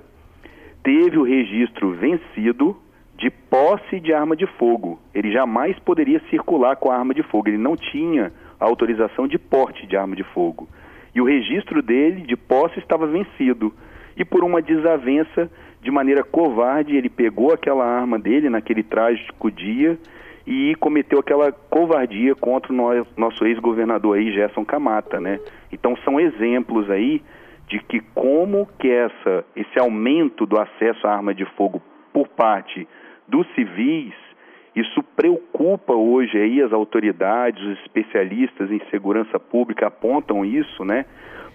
teve 0.84 1.18
o 1.18 1.24
registro 1.24 1.92
vencido 1.94 2.78
de 3.24 3.32
posse 3.32 4.02
de 4.02 4.14
arma 4.14 4.36
de 4.36 4.46
fogo. 4.58 5.00
Ele 5.16 5.32
jamais 5.32 5.80
poderia 5.80 6.20
circular 6.30 6.76
com 6.76 6.92
a 6.92 6.98
arma 6.98 7.14
de 7.14 7.24
fogo, 7.24 7.48
ele 7.48 7.58
não 7.58 7.78
tinha 7.78 8.34
autorização 8.60 9.30
de 9.30 9.38
porte 9.38 9.88
de 9.88 9.96
arma 9.96 10.14
de 10.14 10.26
fogo. 10.26 10.68
E 11.16 11.22
o 11.22 11.24
registro 11.24 11.82
dele 11.82 12.24
de 12.24 12.36
posse 12.36 12.80
estava 12.80 13.08
vencido. 13.08 13.74
E 14.18 14.26
por 14.26 14.44
uma 14.44 14.62
desavença, 14.62 15.50
de 15.82 15.90
maneira 15.90 16.22
covarde, 16.22 16.98
ele 16.98 17.10
pegou 17.10 17.54
aquela 17.54 17.86
arma 17.86 18.20
dele 18.20 18.50
naquele 18.50 18.84
trágico 18.84 19.50
dia 19.50 19.98
e 20.46 20.76
cometeu 20.76 21.20
aquela 21.20 21.50
covardia 21.54 22.36
contra 22.36 22.74
o 22.74 23.08
nosso 23.16 23.46
ex-governador 23.46 24.18
aí, 24.18 24.34
Gerson 24.34 24.66
Camata, 24.66 25.22
né? 25.22 25.40
Então 25.72 25.96
são 26.04 26.20
exemplos 26.20 26.90
aí 26.90 27.22
de 27.70 27.80
que 27.80 28.02
como 28.14 28.68
que 28.78 28.90
essa, 28.90 29.46
esse 29.56 29.80
aumento 29.80 30.46
do 30.46 30.60
acesso 30.60 31.08
à 31.08 31.14
arma 31.14 31.34
de 31.34 31.46
fogo 31.56 31.82
por 32.12 32.28
parte 32.28 32.86
dos 33.28 33.48
civis, 33.56 34.14
isso 34.76 35.04
preocupa 35.16 35.94
hoje 35.94 36.38
aí 36.38 36.62
as 36.62 36.74
autoridades, 36.74 37.64
os 37.64 37.80
especialistas 37.80 38.72
em 38.72 38.82
segurança 38.90 39.40
pública 39.40 39.88
apontam 39.88 40.44
isso, 40.44 40.84
né? 40.84 41.06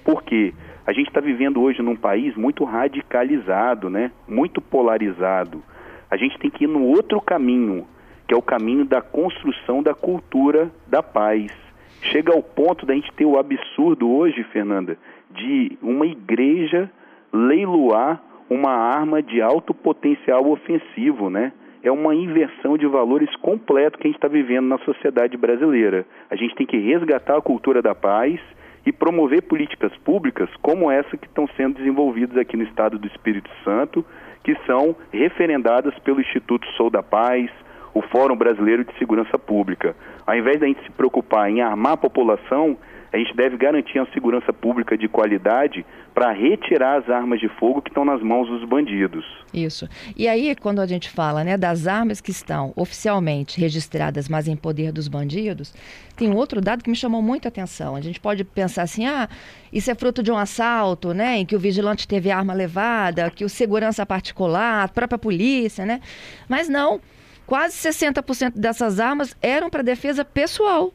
Porque 0.05 0.55
a 0.87 0.93
gente 0.93 1.09
está 1.09 1.21
vivendo 1.21 1.61
hoje 1.61 1.83
num 1.83 1.97
país 1.97 2.37
muito 2.37 2.65
radicalizado, 2.65 3.91
né? 3.91 4.13
Muito 4.27 4.61
polarizado. 4.61 5.63
A 6.11 6.17
gente 6.17 6.39
tem 6.39 6.51
que 6.51 6.65
ir 6.65 6.69
no 6.69 6.83
outro 6.85 7.21
caminho, 7.21 7.87
que 8.27 8.33
é 8.33 8.37
o 8.37 8.43
caminho 8.43 8.85
da 8.85 9.03
construção 9.03 9.83
da 9.83 9.95
cultura 9.95 10.71
da 10.87 11.03
paz. 11.03 11.53
Chega 12.01 12.33
ao 12.33 12.43
ponto 12.43 12.87
da 12.87 12.95
gente 12.95 13.13
ter 13.15 13.25
o 13.25 13.37
absurdo 13.37 14.09
hoje, 14.09 14.45
Fernanda, 14.45 14.97
de 15.31 15.77
uma 15.83 16.07
igreja 16.07 16.89
leiloar 17.33 18.23
uma 18.49 18.71
arma 18.73 19.23
de 19.23 19.41
alto 19.41 19.75
potencial 19.75 20.49
ofensivo, 20.51 21.29
né? 21.31 21.53
É 21.83 21.93
uma 21.93 22.15
inversão 22.15 22.77
de 22.77 22.87
valores 22.87 23.35
completo 23.37 23.99
que 23.99 24.07
a 24.07 24.09
gente 24.09 24.17
está 24.17 24.29
vivendo 24.29 24.67
na 24.67 24.79
sociedade 24.79 25.37
brasileira. 25.37 26.05
A 26.31 26.37
gente 26.37 26.55
tem 26.55 26.67
que 26.67 26.77
resgatar 26.77 27.37
a 27.37 27.43
cultura 27.43 27.81
da 27.81 27.95
paz 27.95 28.41
e 28.85 28.93
promover 28.93 29.43
políticas 29.43 29.95
públicas 29.99 30.49
como 30.61 30.91
essa 30.91 31.17
que 31.17 31.27
estão 31.27 31.47
sendo 31.57 31.77
desenvolvidas 31.77 32.37
aqui 32.37 32.57
no 32.57 32.65
estado 32.65 32.99
do 32.99 33.07
Espírito 33.07 33.51
Santo, 33.63 34.05
que 34.43 34.57
são 34.67 34.97
referendadas 35.13 35.97
pelo 36.01 36.21
Instituto 36.21 36.67
Sou 36.77 36.91
da 36.91 37.03
Paz, 37.03 37.51
o 37.95 38.03
Fórum 38.03 38.37
Brasileiro 38.37 38.85
de 38.85 38.97
Segurança 38.99 39.39
Pública. 39.39 39.95
Ao 40.27 40.35
invés 40.35 40.59
da 40.59 40.67
gente 40.67 40.83
se 40.85 40.91
preocupar 40.91 41.51
em 41.51 41.61
armar 41.61 41.93
a 41.93 41.97
população, 41.97 42.77
a 43.13 43.17
gente 43.17 43.35
deve 43.35 43.57
garantir 43.57 43.99
uma 43.99 44.11
segurança 44.13 44.53
pública 44.53 44.97
de 44.97 45.09
qualidade 45.09 45.85
para 46.15 46.31
retirar 46.31 46.99
as 46.99 47.09
armas 47.09 47.41
de 47.41 47.49
fogo 47.49 47.81
que 47.81 47.89
estão 47.89 48.05
nas 48.05 48.21
mãos 48.23 48.49
dos 48.49 48.65
bandidos. 48.69 49.25
Isso. 49.53 49.89
E 50.15 50.29
aí, 50.29 50.55
quando 50.55 50.81
a 50.81 50.87
gente 50.87 51.09
fala 51.09 51.43
né, 51.43 51.57
das 51.57 51.87
armas 51.87 52.21
que 52.21 52.31
estão 52.31 52.73
oficialmente 52.77 53.59
registradas, 53.59 54.29
mas 54.29 54.47
em 54.47 54.57
poder 54.57 54.93
dos 54.93 55.09
bandidos, 55.09 55.75
tem 56.17 56.35
outro 56.35 56.61
dado 56.61 56.85
que 56.85 56.91
me 56.91 56.97
chamou 56.97 57.23
muita 57.23 57.49
atenção. 57.49 57.97
A 57.97 58.01
gente 58.01 58.21
pode 58.21 58.45
pensar 58.45 58.83
assim, 58.83 59.07
ah, 59.07 59.29
isso 59.73 59.91
é 59.91 59.95
fruto 59.95 60.23
de 60.23 60.31
um 60.31 60.37
assalto, 60.37 61.15
né, 61.15 61.39
em 61.39 61.47
que 61.47 61.57
o 61.57 61.59
vigilante 61.59 62.07
teve 62.07 62.31
arma 62.31 62.53
levada, 62.53 63.31
que 63.31 63.45
o 63.45 63.49
segurança 63.49 64.05
particular, 64.05 64.85
a 64.85 64.89
própria 64.89 65.19
polícia, 65.19 65.87
né? 65.87 66.01
Mas 66.47 66.69
não, 66.69 67.01
quase 67.47 67.75
60% 67.89 68.53
dessas 68.59 69.01
armas 69.01 69.35
eram 69.41 69.71
para 69.71 69.83
defesa 69.83 70.25
pessoal. 70.25 70.93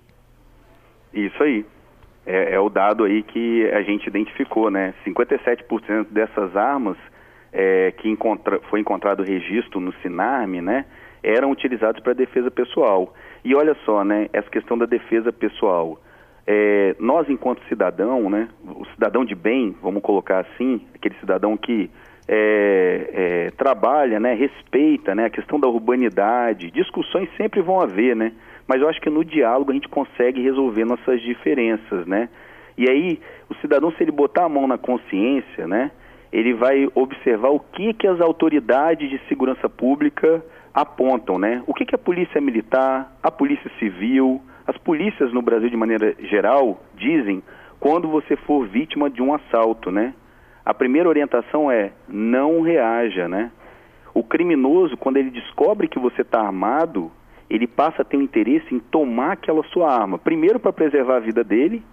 Isso 1.14 1.42
aí 1.42 1.66
é, 2.26 2.56
é, 2.56 2.60
o 2.60 2.70
dado 2.70 3.04
aí 3.04 3.22
que 3.22 3.70
a 3.72 3.82
gente 3.82 4.08
identificou, 4.08 4.72
né? 4.72 4.94
57% 5.06 6.08
dessas 6.10 6.56
armas 6.56 6.98
é, 7.52 7.92
que 7.92 8.10
encontra, 8.10 8.60
foi 8.70 8.80
encontrado 8.80 9.24
registro 9.24 9.80
no 9.80 9.94
Sinarme, 10.02 10.62
né? 10.62 10.86
Eram 11.22 11.52
utilizadas 11.52 12.02
para 12.02 12.14
defesa 12.14 12.50
pessoal. 12.50 13.14
E 13.44 13.54
olha 13.56 13.76
só, 13.86 14.04
né? 14.04 14.30
Essa 14.32 14.50
questão 14.50 14.78
da 14.78 14.86
defesa 14.86 15.32
pessoal. 15.32 16.00
É, 16.46 16.96
nós, 17.00 17.30
enquanto 17.30 17.64
cidadão, 17.68 18.30
né? 18.30 18.50
O 18.66 18.86
cidadão 18.94 19.24
de 19.24 19.36
bem, 19.36 19.76
vamos 19.82 20.02
colocar 20.02 20.40
assim, 20.40 20.82
aquele 20.96 21.16
cidadão 21.16 21.56
que 21.58 21.90
é, 22.28 23.10
é, 23.14 23.52
trabalha, 23.52 24.20
né? 24.20 24.34
Respeita, 24.34 25.14
né? 25.14 25.26
A 25.26 25.30
questão 25.30 25.60
da 25.60 25.68
urbanidade. 25.68 26.72
Discussões 26.72 27.30
sempre 27.38 27.62
vão 27.62 27.82
haver, 27.82 28.16
né? 28.16 28.32
Mas 28.68 28.82
eu 28.82 28.90
acho 28.90 29.02
que 29.02 29.10
no 29.10 29.24
diálogo 29.24 29.72
a 29.72 29.74
gente 29.74 29.90
consegue 29.90 30.42
resolver 30.42 30.86
nossas 30.86 31.22
diferenças, 31.22 32.06
né? 32.06 32.30
E 32.78 32.90
aí, 32.90 33.20
o 33.50 33.56
cidadão, 33.56 33.92
se 33.92 34.04
ele 34.04 34.12
botar 34.12 34.46
a 34.46 34.50
mão 34.50 34.68
na 34.68 34.78
consciência, 34.78 35.68
né, 35.68 35.92
ele 36.32 36.54
vai 36.54 36.90
observar 36.96 37.50
o 37.50 37.60
que, 37.60 37.94
que 37.94 38.08
as 38.08 38.20
autoridades 38.20 39.10
de 39.10 39.20
segurança 39.28 39.70
pública 39.70 40.44
apontam, 40.74 41.38
né? 41.38 41.64
O 41.68 41.74
que, 41.74 41.86
que 41.86 41.94
a 41.94 42.00
polícia 42.00 42.42
militar, 42.42 43.16
a 43.22 43.30
polícia 43.30 43.70
civil, 43.78 44.42
as 44.66 44.78
polícias 44.78 45.32
no 45.32 45.42
Brasil 45.42 45.70
de 45.70 45.78
maneira 45.78 46.16
geral 46.22 46.82
dizem 46.96 47.44
quando 47.80 48.08
você 48.08 48.36
for 48.36 48.66
vítima 48.66 49.10
de 49.10 49.22
um 49.22 49.34
assalto, 49.34 49.92
né? 49.92 50.16
A 50.66 50.74
primeira 50.74 51.10
orientação 51.10 51.70
é 51.70 51.92
não 52.08 52.62
reaja, 52.62 53.28
né? 53.28 53.52
O 54.14 54.24
criminoso, 54.24 54.96
quando 54.96 55.18
ele 55.18 55.30
descobre 55.30 55.88
que 55.88 56.00
você 56.00 56.22
está 56.22 56.42
armado, 56.42 57.12
ele 57.50 57.68
passa 57.68 58.02
a 58.02 58.06
ter 58.06 58.18
um 58.18 58.22
interesse 58.22 58.74
em 58.74 58.80
tomar 58.80 59.34
aquela 59.34 59.64
sua 59.66 59.92
arma, 59.92 60.18
primeiro 60.18 60.60
para 60.60 60.74
preservar 60.74 61.18
a 61.18 61.22
vida 61.22 61.44
dele, 61.44 61.84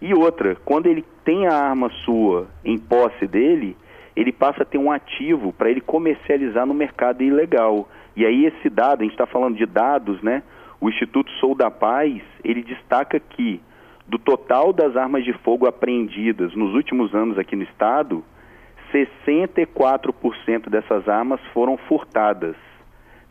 e 0.00 0.12
outra, 0.12 0.56
quando 0.64 0.86
ele 0.86 1.04
tem 1.24 1.46
a 1.46 1.54
arma 1.54 1.90
sua 2.04 2.48
em 2.64 2.78
posse 2.78 3.26
dele, 3.26 3.76
ele 4.14 4.32
passa 4.32 4.62
a 4.62 4.66
ter 4.66 4.78
um 4.78 4.90
ativo 4.90 5.52
para 5.52 5.70
ele 5.70 5.80
comercializar 5.80 6.66
no 6.66 6.74
mercado 6.74 7.22
ilegal. 7.22 7.88
E 8.14 8.24
aí 8.24 8.46
esse 8.46 8.70
dado, 8.70 9.00
a 9.00 9.04
gente 9.04 9.12
está 9.12 9.26
falando 9.26 9.56
de 9.56 9.66
dados, 9.66 10.22
né? 10.22 10.42
O 10.80 10.88
Instituto 10.88 11.30
Sou 11.32 11.54
da 11.54 11.70
Paz, 11.70 12.20
ele 12.44 12.62
destaca 12.62 13.18
que 13.18 13.60
do 14.06 14.18
total 14.18 14.72
das 14.72 14.96
armas 14.96 15.24
de 15.24 15.32
fogo 15.32 15.66
apreendidas 15.66 16.54
nos 16.54 16.74
últimos 16.74 17.14
anos 17.14 17.38
aqui 17.38 17.56
no 17.56 17.64
estado, 17.64 18.24
64% 18.92 20.70
dessas 20.70 21.08
armas 21.08 21.40
foram 21.52 21.76
furtadas. 21.76 22.56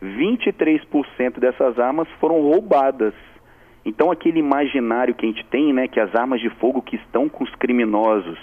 23% 0.02 1.38
dessas 1.38 1.78
armas 1.78 2.08
foram 2.20 2.40
roubadas. 2.40 3.14
Então 3.84 4.10
aquele 4.10 4.40
imaginário 4.40 5.14
que 5.14 5.24
a 5.24 5.28
gente 5.28 5.44
tem, 5.46 5.72
né, 5.72 5.88
que 5.88 6.00
as 6.00 6.14
armas 6.14 6.40
de 6.40 6.50
fogo 6.50 6.82
que 6.82 6.96
estão 6.96 7.28
com 7.28 7.44
os 7.44 7.54
criminosos 7.54 8.38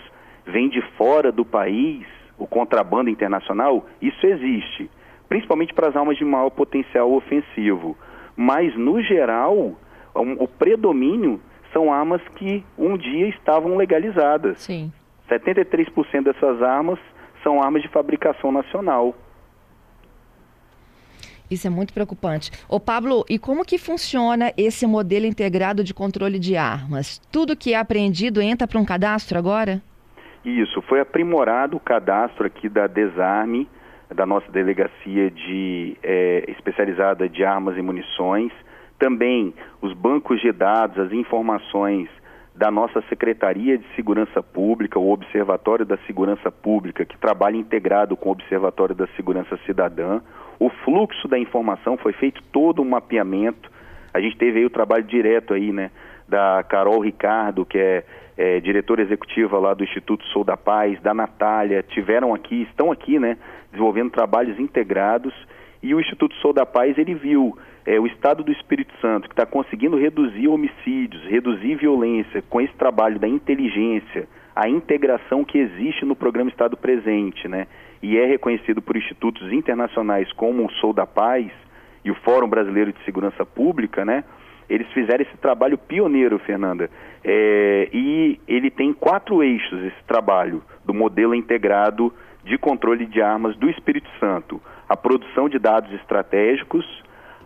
vêm 0.45 0.69
de 0.69 0.81
fora 0.98 1.31
do 1.31 1.45
país, 1.45 2.05
o 2.38 2.48
contrabando 2.48 3.10
internacional, 3.10 3.86
isso 4.01 4.25
existe, 4.25 4.89
principalmente 5.29 5.74
para 5.74 5.89
as 5.89 5.95
armas 5.95 6.17
de 6.17 6.25
maior 6.25 6.50
potencial 6.50 7.12
ofensivo. 7.12 7.98
Mas 8.36 8.75
no 8.75 9.01
geral, 9.01 9.75
o 10.15 10.48
predomínio 10.48 11.39
são 11.72 11.91
armas 11.91 12.22
que 12.36 12.63
um 12.77 12.98
dia 12.98 13.27
estavam 13.27 13.75
legalizadas. 13.75 14.62
Sim. 14.62 14.91
73% 15.29 16.24
dessas 16.24 16.62
armas 16.62 17.00
são 17.41 17.62
armas 17.62 17.81
de 17.81 17.88
fabricação 17.89 18.51
nacional. 18.51 19.15
Isso 21.53 21.67
é 21.67 21.69
muito 21.69 21.93
preocupante. 21.93 22.51
Ô 22.67 22.79
Pablo, 22.79 23.24
e 23.29 23.38
como 23.38 23.63
que 23.63 23.77
funciona 23.77 24.51
esse 24.57 24.86
modelo 24.88 25.25
integrado 25.25 25.83
de 25.83 25.93
controle 25.93 26.39
de 26.39 26.57
armas? 26.57 27.19
Tudo 27.31 27.55
que 27.55 27.74
é 27.74 27.77
apreendido 27.77 28.41
entra 28.41 28.67
para 28.67 28.79
um 28.79 28.86
cadastro 28.86 29.38
agora? 29.38 29.81
Isso, 30.43 30.81
foi 30.81 31.00
aprimorado 31.00 31.77
o 31.77 31.79
cadastro 31.79 32.45
aqui 32.45 32.67
da 32.67 32.88
Desarme, 32.88 33.67
da 34.13 34.25
nossa 34.25 34.51
delegacia 34.51 35.31
de 35.31 35.98
é, 36.03 36.45
especializada 36.50 37.29
de 37.29 37.43
armas 37.43 37.77
e 37.77 37.81
munições. 37.81 38.51
Também 39.00 39.53
os 39.81 39.93
bancos 39.93 40.41
de 40.41 40.51
dados, 40.51 41.00
as 41.00 41.12
informações 41.12 42.10
da 42.55 42.69
nossa 42.69 43.01
Secretaria 43.10 43.77
de 43.77 43.86
Segurança 43.95 44.43
Pública, 44.43 45.00
o 45.00 45.12
Observatório 45.12 45.86
da 45.86 45.98
Segurança 46.05 46.51
Pública, 46.51 47.03
que 47.05 47.17
trabalha 47.17 47.57
integrado 47.57 48.15
com 48.15 48.29
o 48.29 48.31
Observatório 48.31 48.93
da 48.93 49.07
Segurança 49.15 49.57
Cidadã. 49.65 50.22
O 50.60 50.69
fluxo 50.69 51.27
da 51.27 51.38
informação 51.38 51.98
foi 51.98 52.13
feito 52.13 52.41
todo 52.51 52.81
um 52.81 52.89
mapeamento. 52.89 53.72
A 54.13 54.19
gente 54.19 54.38
teve 54.38 54.60
aí 54.60 54.65
o 54.65 54.69
trabalho 54.69 55.03
direto 55.03 55.53
aí, 55.53 55.72
né, 55.72 55.91
da 56.27 56.63
Carol 56.63 57.00
Ricardo, 57.00 57.65
que 57.65 57.77
é, 57.77 58.03
é 58.38 58.60
diretora 58.60 59.01
executiva 59.01 59.57
lá 59.60 59.74
do 59.74 59.83
Instituto 59.83 60.24
Sou 60.27 60.43
da 60.43 60.55
Paz, 60.55 61.01
da 61.01 61.13
Natália, 61.13 61.83
tiveram 61.83 62.33
aqui, 62.33 62.63
estão 62.63 62.91
aqui, 62.91 63.19
né, 63.19 63.38
desenvolvendo 63.72 64.12
trabalhos 64.12 64.60
integrados. 64.60 65.33
E 65.81 65.93
o 65.93 66.00
Instituto 66.00 66.36
Sou 66.36 66.53
da 66.53 66.65
Paz, 66.65 66.98
ele 66.98 67.13
viu 67.13 67.57
é, 67.86 68.00
o 68.00 68.07
Estado 68.07 68.43
do 68.43 68.51
Espírito 68.51 68.93
Santo, 69.01 69.27
que 69.27 69.33
está 69.33 69.45
conseguindo 69.45 69.98
reduzir 69.98 70.48
homicídios, 70.48 71.24
reduzir 71.25 71.75
violência, 71.75 72.41
com 72.50 72.62
esse 72.62 72.74
trabalho 72.75 73.19
da 73.19 73.27
inteligência, 73.27 74.27
a 74.55 74.69
integração 74.69 75.43
que 75.43 75.57
existe 75.57 76.05
no 76.05 76.15
programa 76.15 76.50
Estado 76.50 76.77
Presente, 76.77 77.48
né? 77.48 77.67
E 78.03 78.17
é 78.17 78.25
reconhecido 78.25 78.81
por 78.81 78.98
institutos 78.98 79.53
internacionais 79.53 80.29
como 80.33 80.65
o 80.65 80.72
Sou 80.74 80.91
da 80.91 81.07
Paz 81.07 81.50
e 82.03 82.12
o 82.12 82.15
Fórum 82.15 82.50
Brasileiro 82.50 82.91
de 82.91 83.01
Segurança 83.05 83.45
Pública, 83.45 84.03
né? 84.03 84.25
Eles 84.69 84.86
fizeram 84.91 85.24
esse 85.24 85.38
trabalho 85.38 85.77
pioneiro, 85.77 86.38
Fernanda. 86.39 86.89
É, 87.24 87.88
e 87.93 88.41
ele 88.45 88.69
tem 88.69 88.91
quatro 88.91 89.41
eixos, 89.41 89.81
esse 89.86 90.03
trabalho, 90.05 90.62
do 90.83 90.93
modelo 90.93 91.33
integrado 91.33 92.13
de 92.43 92.57
controle 92.57 93.05
de 93.05 93.22
armas 93.22 93.55
do 93.55 93.69
Espírito 93.69 94.10
Santo. 94.19 94.62
A 94.89 94.98
produção 94.98 95.48
de 95.48 95.57
dados 95.57 95.89
estratégicos, 95.93 96.86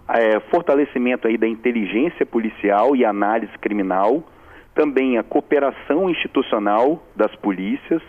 é, 0.10 0.40
fortalecimento 0.50 1.28
aí 1.28 1.38
da 1.38 1.48
inteligência 1.48 2.26
policial 2.26 2.96
e 2.96 3.06
análise 3.06 3.56
criminal, 3.60 4.28
também 4.74 5.20
a 5.20 5.24
cooperação 5.24 6.10
institucional 6.10 7.04
das 7.16 7.36
polícias 7.36 8.02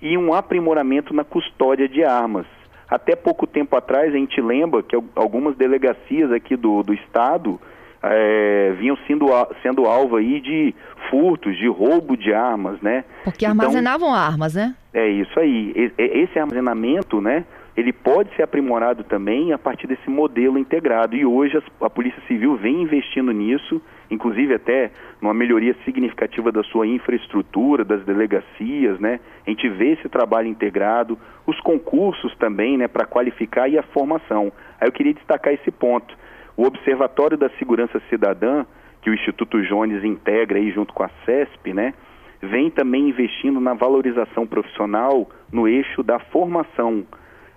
e 0.00 0.16
um 0.16 0.32
aprimoramento 0.32 1.14
na 1.14 1.24
custódia 1.24 1.88
de 1.88 2.02
armas. 2.04 2.46
Até 2.88 3.14
pouco 3.14 3.46
tempo 3.46 3.76
atrás, 3.76 4.12
a 4.12 4.16
gente 4.16 4.40
lembra 4.40 4.82
que 4.82 4.96
algumas 5.14 5.56
delegacias 5.56 6.32
aqui 6.32 6.56
do, 6.56 6.82
do 6.82 6.92
Estado 6.92 7.60
é, 8.02 8.74
vinham 8.78 8.96
sendo, 9.06 9.26
sendo 9.62 9.86
alvo 9.86 10.16
aí 10.16 10.40
de 10.40 10.74
furtos, 11.08 11.56
de 11.56 11.68
roubo 11.68 12.16
de 12.16 12.32
armas, 12.32 12.80
né? 12.80 13.04
Porque 13.24 13.44
então, 13.44 13.60
armazenavam 13.60 14.12
armas, 14.12 14.54
né? 14.54 14.74
É 14.92 15.08
isso 15.08 15.38
aí. 15.38 15.92
Esse 15.96 16.38
armazenamento, 16.38 17.20
né? 17.20 17.44
Ele 17.76 17.92
pode 17.92 18.34
ser 18.34 18.42
aprimorado 18.42 19.04
também 19.04 19.52
a 19.52 19.58
partir 19.58 19.86
desse 19.86 20.10
modelo 20.10 20.58
integrado. 20.58 21.14
E 21.14 21.24
hoje 21.24 21.56
a, 21.58 21.86
a 21.86 21.90
Polícia 21.90 22.20
Civil 22.26 22.56
vem 22.56 22.82
investindo 22.82 23.30
nisso, 23.32 23.80
inclusive 24.10 24.54
até 24.54 24.90
numa 25.20 25.32
melhoria 25.32 25.74
significativa 25.84 26.50
da 26.50 26.62
sua 26.64 26.86
infraestrutura, 26.86 27.84
das 27.84 28.04
delegacias, 28.04 28.98
né? 28.98 29.20
A 29.46 29.50
gente 29.50 29.68
vê 29.68 29.92
esse 29.92 30.08
trabalho 30.08 30.48
integrado, 30.48 31.18
os 31.46 31.58
concursos 31.60 32.34
também, 32.36 32.76
né, 32.76 32.88
para 32.88 33.06
qualificar 33.06 33.68
e 33.68 33.78
a 33.78 33.82
formação. 33.82 34.52
Aí 34.80 34.88
eu 34.88 34.92
queria 34.92 35.14
destacar 35.14 35.52
esse 35.52 35.70
ponto. 35.70 36.16
O 36.56 36.64
Observatório 36.64 37.36
da 37.36 37.48
Segurança 37.50 38.00
Cidadã, 38.10 38.66
que 39.00 39.10
o 39.10 39.14
Instituto 39.14 39.62
Jones 39.62 40.04
integra 40.04 40.58
aí 40.58 40.70
junto 40.70 40.92
com 40.92 41.02
a 41.02 41.10
CESP, 41.24 41.72
né, 41.72 41.94
vem 42.42 42.70
também 42.70 43.08
investindo 43.08 43.60
na 43.60 43.74
valorização 43.74 44.46
profissional 44.46 45.28
no 45.52 45.68
eixo 45.68 46.02
da 46.02 46.18
formação. 46.18 47.04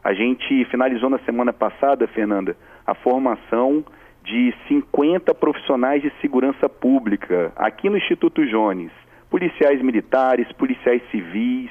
A 0.04 0.14
gente 0.14 0.66
finalizou 0.66 1.10
na 1.10 1.20
semana 1.20 1.54
passada, 1.54 2.06
Fernanda, 2.08 2.58
a 2.86 2.94
formação 2.94 3.84
de 4.24 4.54
50 4.68 5.34
profissionais 5.36 6.02
de 6.02 6.12
segurança 6.22 6.70
pública 6.70 7.52
aqui 7.56 7.90
no 7.90 7.98
Instituto 7.98 8.46
Jones, 8.46 8.92
policiais 9.30 9.82
militares, 9.82 10.52
policiais 10.54 11.02
civis, 11.12 11.70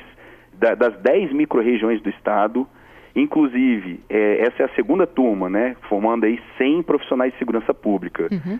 da, 0.52 0.74
das 0.74 0.96
10 1.00 1.32
micro-regiões 1.32 2.00
do 2.02 2.10
estado, 2.10 2.66
Inclusive, 3.14 4.00
é, 4.08 4.46
essa 4.46 4.62
é 4.62 4.66
a 4.66 4.74
segunda 4.74 5.06
turma, 5.06 5.50
né? 5.50 5.76
Formando 5.88 6.24
aí 6.24 6.40
100 6.56 6.82
profissionais 6.82 7.32
de 7.32 7.38
segurança 7.38 7.74
pública. 7.74 8.28
Uhum. 8.30 8.58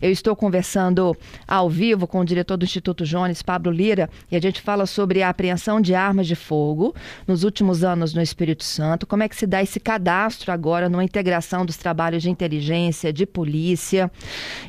Eu 0.00 0.10
estou 0.10 0.34
conversando 0.36 1.16
ao 1.46 1.68
vivo 1.68 2.06
com 2.06 2.20
o 2.20 2.24
diretor 2.24 2.56
do 2.56 2.64
Instituto 2.64 3.04
Jones, 3.04 3.42
Pablo 3.42 3.70
Lira, 3.70 4.08
e 4.30 4.36
a 4.36 4.40
gente 4.40 4.60
fala 4.60 4.86
sobre 4.86 5.22
a 5.22 5.28
apreensão 5.28 5.80
de 5.80 5.94
armas 5.94 6.26
de 6.26 6.36
fogo 6.36 6.94
nos 7.26 7.44
últimos 7.44 7.84
anos 7.84 8.14
no 8.14 8.22
Espírito 8.22 8.64
Santo. 8.64 9.06
Como 9.06 9.22
é 9.22 9.28
que 9.28 9.36
se 9.36 9.46
dá 9.46 9.62
esse 9.62 9.80
cadastro 9.80 10.52
agora 10.52 10.88
numa 10.88 11.04
integração 11.04 11.64
dos 11.64 11.76
trabalhos 11.76 12.22
de 12.22 12.30
inteligência, 12.30 13.12
de 13.12 13.26
polícia 13.26 14.10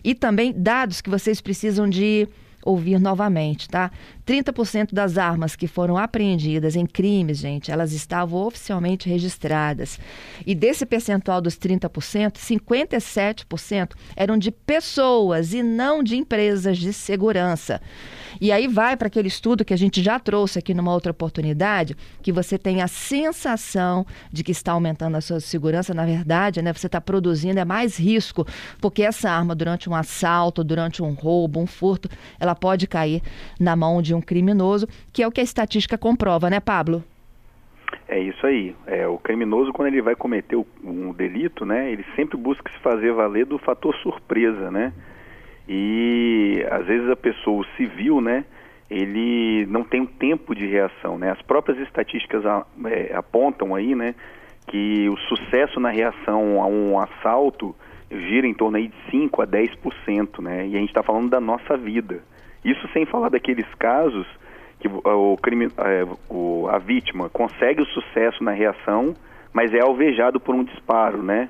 e 0.03 0.13
também 0.13 0.53
dados 0.55 1.01
que 1.01 1.09
vocês 1.09 1.41
precisam 1.41 1.89
de 1.89 2.27
ouvir 2.63 2.99
novamente, 2.99 3.67
tá? 3.67 3.91
30% 4.25 4.93
das 4.93 5.17
armas 5.17 5.55
que 5.55 5.67
foram 5.67 5.97
apreendidas 5.97 6.75
em 6.75 6.85
crimes, 6.85 7.39
gente, 7.39 7.71
elas 7.71 7.91
estavam 7.91 8.45
oficialmente 8.45 9.09
registradas. 9.09 9.99
E 10.45 10.53
desse 10.53 10.85
percentual 10.85 11.41
dos 11.41 11.57
30%, 11.57 12.33
57% 12.33 13.91
eram 14.15 14.37
de 14.37 14.51
pessoas 14.51 15.53
e 15.53 15.63
não 15.63 16.03
de 16.03 16.15
empresas 16.15 16.77
de 16.77 16.93
segurança. 16.93 17.81
E 18.39 18.51
aí 18.51 18.67
vai 18.67 18.95
para 18.95 19.07
aquele 19.07 19.27
estudo 19.27 19.65
que 19.65 19.73
a 19.73 19.77
gente 19.77 20.01
já 20.01 20.19
trouxe 20.19 20.59
aqui 20.59 20.73
numa 20.73 20.93
outra 20.93 21.11
oportunidade, 21.11 21.95
que 22.21 22.31
você 22.31 22.57
tem 22.57 22.81
a 22.81 22.87
sensação 22.87 24.05
de 24.31 24.43
que 24.43 24.51
está 24.51 24.71
aumentando 24.73 25.17
a 25.17 25.21
sua 25.21 25.39
segurança, 25.39 25.93
na 25.93 26.05
verdade, 26.05 26.61
né, 26.61 26.71
você 26.71 26.87
está 26.87 27.01
produzindo 27.01 27.59
é 27.59 27.65
mais 27.65 27.97
risco, 27.97 28.45
porque 28.79 29.03
essa 29.03 29.29
arma 29.29 29.55
durante 29.55 29.89
um 29.89 29.95
assalto, 29.95 30.63
durante 30.63 31.01
um 31.01 31.13
roubo, 31.13 31.59
um 31.59 31.67
furto, 31.67 32.09
ela 32.39 32.55
pode 32.55 32.87
cair 32.87 33.21
na 33.59 33.75
mão 33.75 34.01
de 34.01 34.13
um 34.13 34.21
criminoso, 34.21 34.87
que 35.11 35.23
é 35.23 35.27
o 35.27 35.31
que 35.31 35.41
a 35.41 35.43
estatística 35.43 35.97
comprova, 35.97 36.49
né, 36.49 36.59
Pablo? 36.59 37.03
É 38.07 38.19
isso 38.19 38.45
aí. 38.45 38.75
É, 38.87 39.07
o 39.07 39.17
criminoso, 39.17 39.71
quando 39.71 39.87
ele 39.87 40.01
vai 40.01 40.15
cometer 40.15 40.57
um 40.83 41.13
delito, 41.13 41.65
né, 41.65 41.91
ele 41.91 42.05
sempre 42.15 42.37
busca 42.37 42.69
se 42.71 42.77
fazer 42.79 43.13
valer 43.13 43.45
do 43.45 43.57
fator 43.57 43.95
surpresa, 43.97 44.69
né? 44.69 44.93
E 45.73 46.65
às 46.69 46.85
vezes 46.85 47.09
a 47.09 47.15
pessoa, 47.15 47.61
o 47.61 47.65
civil, 47.77 48.19
né, 48.19 48.43
ele 48.89 49.65
não 49.67 49.85
tem 49.85 50.01
um 50.01 50.05
tempo 50.05 50.53
de 50.53 50.67
reação, 50.67 51.17
né? 51.17 51.31
As 51.31 51.41
próprias 51.43 51.79
estatísticas 51.79 52.45
a, 52.45 52.65
é, 52.87 53.15
apontam 53.15 53.73
aí, 53.73 53.95
né, 53.95 54.13
que 54.67 55.07
o 55.07 55.15
sucesso 55.29 55.79
na 55.79 55.89
reação 55.89 56.61
a 56.61 56.67
um 56.67 56.99
assalto 56.99 57.73
gira 58.11 58.45
em 58.45 58.53
torno 58.53 58.75
aí 58.75 58.89
de 58.89 59.11
5 59.11 59.41
a 59.41 59.47
10%, 59.47 60.41
né? 60.41 60.67
E 60.67 60.75
a 60.75 60.79
gente 60.79 60.89
está 60.89 61.01
falando 61.01 61.29
da 61.29 61.39
nossa 61.39 61.77
vida. 61.77 62.21
Isso 62.65 62.85
sem 62.91 63.05
falar 63.05 63.29
daqueles 63.29 63.65
casos 63.75 64.27
que 64.77 64.89
o 64.89 65.37
crime, 65.37 65.67
é, 65.77 66.05
a 66.69 66.77
vítima 66.79 67.29
consegue 67.29 67.81
o 67.81 67.85
sucesso 67.85 68.43
na 68.43 68.51
reação, 68.51 69.15
mas 69.53 69.73
é 69.73 69.79
alvejado 69.79 70.37
por 70.37 70.53
um 70.53 70.65
disparo, 70.65 71.23
né? 71.23 71.47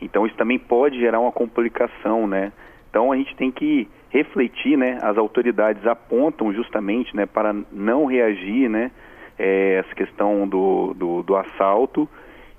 Então 0.00 0.24
isso 0.24 0.36
também 0.36 0.60
pode 0.60 1.00
gerar 1.00 1.18
uma 1.18 1.32
complicação, 1.32 2.28
né? 2.28 2.52
Então 2.94 3.10
a 3.10 3.16
gente 3.16 3.34
tem 3.34 3.50
que 3.50 3.88
refletir, 4.08 4.78
né? 4.78 4.98
As 5.02 5.18
autoridades 5.18 5.84
apontam 5.84 6.52
justamente, 6.52 7.14
né, 7.16 7.26
para 7.26 7.52
não 7.72 8.06
reagir, 8.06 8.70
né? 8.70 8.92
É, 9.36 9.82
essa 9.84 9.92
questão 9.96 10.46
do, 10.46 10.94
do, 10.94 11.22
do, 11.24 11.34
assalto 11.34 12.08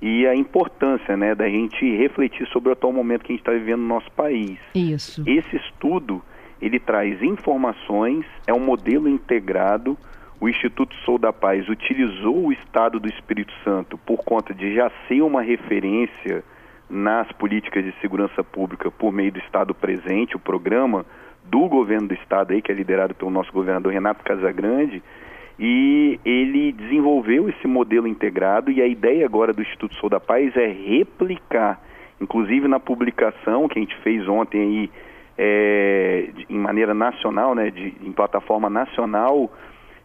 e 0.01 0.27
a 0.27 0.35
importância, 0.35 1.15
né, 1.15 1.33
da 1.33 1.47
gente 1.47 1.89
refletir 1.95 2.45
sobre 2.49 2.67
o 2.67 2.73
atual 2.73 2.91
momento 2.91 3.23
que 3.23 3.31
a 3.31 3.35
gente 3.35 3.43
está 3.43 3.53
vivendo 3.53 3.79
no 3.79 3.87
nosso 3.87 4.11
país. 4.11 4.59
Isso. 4.75 5.23
Esse 5.25 5.55
estudo 5.55 6.21
ele 6.61 6.81
traz 6.81 7.23
informações, 7.23 8.25
é 8.45 8.53
um 8.53 8.59
modelo 8.59 9.07
integrado. 9.07 9.97
O 10.37 10.49
Instituto 10.49 10.93
Sou 11.05 11.17
da 11.17 11.31
Paz 11.31 11.69
utilizou 11.69 12.47
o 12.47 12.51
Estado 12.51 12.99
do 12.99 13.07
Espírito 13.07 13.53
Santo 13.63 13.97
por 13.99 14.17
conta 14.17 14.53
de 14.53 14.75
já 14.75 14.91
ser 15.07 15.21
uma 15.21 15.41
referência 15.41 16.43
nas 16.89 17.31
políticas 17.33 17.83
de 17.83 17.93
segurança 17.99 18.43
pública 18.43 18.91
por 18.91 19.11
meio 19.11 19.31
do 19.31 19.39
Estado 19.39 19.73
presente, 19.73 20.35
o 20.35 20.39
programa 20.39 21.05
do 21.43 21.67
governo 21.67 22.07
do 22.07 22.13
Estado 22.13 22.53
aí, 22.53 22.61
que 22.61 22.71
é 22.71 22.75
liderado 22.75 23.13
pelo 23.13 23.31
nosso 23.31 23.51
governador 23.51 23.91
Renato 23.91 24.23
Casagrande, 24.23 25.01
e 25.57 26.19
ele 26.25 26.71
desenvolveu 26.73 27.49
esse 27.49 27.67
modelo 27.67 28.07
integrado 28.07 28.69
e 28.71 28.81
a 28.81 28.87
ideia 28.87 29.25
agora 29.25 29.53
do 29.53 29.61
Instituto 29.61 29.95
Sou 29.95 30.09
da 30.09 30.19
Paz 30.19 30.55
é 30.57 30.67
replicar, 30.67 31.79
inclusive 32.19 32.67
na 32.67 32.79
publicação 32.79 33.67
que 33.67 33.79
a 33.79 33.81
gente 33.81 33.95
fez 33.97 34.27
ontem 34.27 34.61
aí 34.61 34.91
é, 35.37 36.29
em 36.49 36.57
maneira 36.57 36.93
nacional, 36.93 37.55
né, 37.55 37.69
de, 37.71 37.93
em 38.01 38.11
plataforma 38.11 38.69
nacional, 38.69 39.51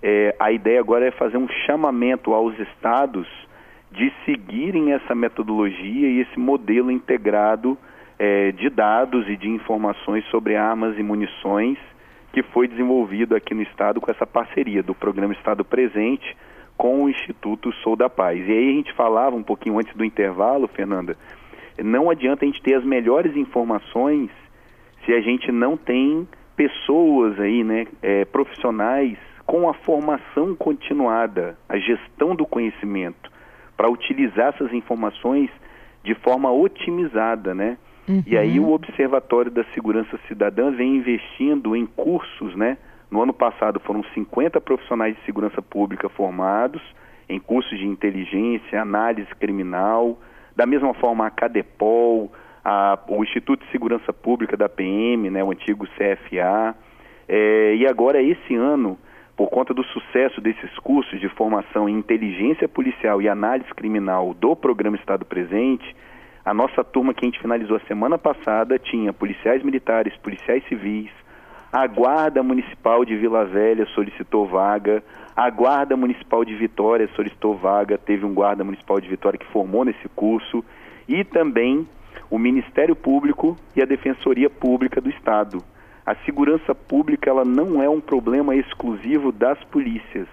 é, 0.03 0.35
a 0.39 0.51
ideia 0.53 0.81
agora 0.81 1.07
é 1.07 1.11
fazer 1.11 1.37
um 1.37 1.49
chamamento 1.67 2.33
aos 2.33 2.59
estados 2.59 3.29
de 3.91 4.13
seguirem 4.25 4.93
essa 4.93 5.15
metodologia 5.15 6.09
e 6.09 6.21
esse 6.21 6.39
modelo 6.39 6.91
integrado 6.91 7.77
é, 8.19 8.53
de 8.53 8.69
dados 8.71 9.29
e 9.29 9.37
de 9.37 9.49
informações 9.49 10.25
sobre 10.27 10.57
armas 10.57 10.99
e 10.99 11.03
munições 11.03 11.79
que 12.33 12.43
foi 12.43 12.69
desenvolvido 12.69 13.35
aqui 13.35 13.55
no 13.55 13.63
estado 13.63 14.01
com 14.01 14.11
essa 14.11 14.27
parceria 14.27 14.83
do 14.83 14.95
programa 14.95 15.33
Estado 15.33 15.65
Presente 15.65 16.37
com 16.77 17.05
o 17.05 17.11
Instituto 17.11 17.73
Sou 17.83 17.97
da 17.97 18.09
Paz. 18.09 18.39
E 18.39 18.53
aí 18.53 18.69
a 18.71 18.73
gente 18.73 18.93
falava 18.95 19.37
um 19.37 19.43
pouquinho 19.43 19.79
antes 19.79 19.95
do 19.97 20.05
intervalo, 20.05 20.69
Fernanda, 20.69 21.17
não 21.83 22.09
adianta 22.09 22.45
a 22.45 22.47
gente 22.47 22.63
ter 22.63 22.75
as 22.75 22.85
melhores 22.85 23.37
informações 23.37 24.31
se 25.05 25.13
a 25.13 25.21
gente 25.21 25.51
não 25.51 25.77
tem 25.77 26.29
pessoas 26.57 27.41
aí, 27.41 27.65
né, 27.65 27.87
é, 28.03 28.25
profissionais 28.25 29.19
com 29.47 29.69
a 29.69 29.75
formação 29.75 30.55
continuada, 30.55 31.59
a 31.69 31.77
gestão 31.79 32.37
do 32.37 32.47
conhecimento, 32.47 33.30
para 33.81 33.89
utilizar 33.89 34.53
essas 34.55 34.75
informações 34.75 35.49
de 36.05 36.15
forma 36.17 36.53
otimizada, 36.53 37.55
né? 37.55 37.79
Uhum. 38.07 38.23
E 38.27 38.37
aí 38.37 38.61
o 38.61 38.73
Observatório 38.73 39.51
da 39.51 39.65
Segurança 39.73 40.21
Cidadã 40.29 40.71
vem 40.71 40.97
investindo 40.97 41.75
em 41.75 41.87
cursos, 41.87 42.55
né? 42.55 42.77
No 43.11 43.23
ano 43.23 43.33
passado 43.33 43.81
foram 43.81 44.05
50 44.13 44.61
profissionais 44.61 45.17
de 45.17 45.25
segurança 45.25 45.63
pública 45.63 46.11
formados 46.11 46.83
em 47.27 47.41
cursos 47.41 47.79
de 47.79 47.87
inteligência, 47.87 48.83
análise 48.83 49.35
criminal, 49.37 50.19
da 50.55 50.67
mesma 50.67 50.93
forma 50.93 51.27
a 51.27 51.31
Cadepol, 51.31 52.31
a, 52.63 52.99
o 53.09 53.25
Instituto 53.25 53.65
de 53.65 53.73
Segurança 53.73 54.13
Pública 54.13 54.59
da 54.59 54.69
PM, 54.69 55.31
né, 55.31 55.43
o 55.43 55.53
antigo 55.53 55.87
CFA, 55.87 56.77
é, 57.27 57.77
e 57.77 57.87
agora 57.87 58.21
esse 58.21 58.55
ano, 58.55 58.99
por 59.41 59.49
conta 59.49 59.73
do 59.73 59.83
sucesso 59.85 60.39
desses 60.39 60.71
cursos 60.81 61.19
de 61.19 61.27
formação 61.31 61.89
em 61.89 61.97
inteligência 61.97 62.69
policial 62.69 63.23
e 63.23 63.27
análise 63.27 63.73
criminal 63.73 64.35
do 64.35 64.55
programa 64.55 64.99
Estado 64.99 65.25
Presente, 65.25 65.97
a 66.45 66.53
nossa 66.53 66.85
turma 66.85 67.15
que 67.15 67.25
a 67.25 67.27
gente 67.27 67.41
finalizou 67.41 67.79
a 67.79 67.87
semana 67.89 68.19
passada 68.19 68.79
tinha 68.79 69.15
policiais 69.15 69.63
militares, 69.63 70.15
policiais 70.19 70.63
civis, 70.69 71.09
a 71.73 71.87
Guarda 71.87 72.43
Municipal 72.43 73.03
de 73.03 73.17
Vila 73.17 73.47
Velha 73.47 73.87
solicitou 73.95 74.47
vaga, 74.47 75.03
a 75.35 75.49
Guarda 75.49 75.97
Municipal 75.97 76.45
de 76.45 76.55
Vitória 76.55 77.09
solicitou 77.17 77.55
vaga, 77.55 77.97
teve 77.97 78.27
um 78.27 78.35
Guarda 78.35 78.63
Municipal 78.63 79.01
de 79.01 79.09
Vitória 79.09 79.39
que 79.39 79.47
formou 79.47 79.87
nesse 79.87 80.07
curso, 80.11 80.63
e 81.09 81.25
também 81.25 81.89
o 82.29 82.39
Ministério 82.39 82.95
Público 82.95 83.57
e 83.75 83.81
a 83.81 83.87
Defensoria 83.87 84.51
Pública 84.51 85.01
do 85.01 85.09
Estado. 85.09 85.65
A 86.05 86.15
segurança 86.25 86.75
pública 86.75 87.31
ela 87.31 87.45
não 87.45 87.83
é 87.83 87.89
um 87.89 88.01
problema 88.01 88.55
exclusivo 88.55 89.31
das 89.31 89.63
polícias. 89.65 90.27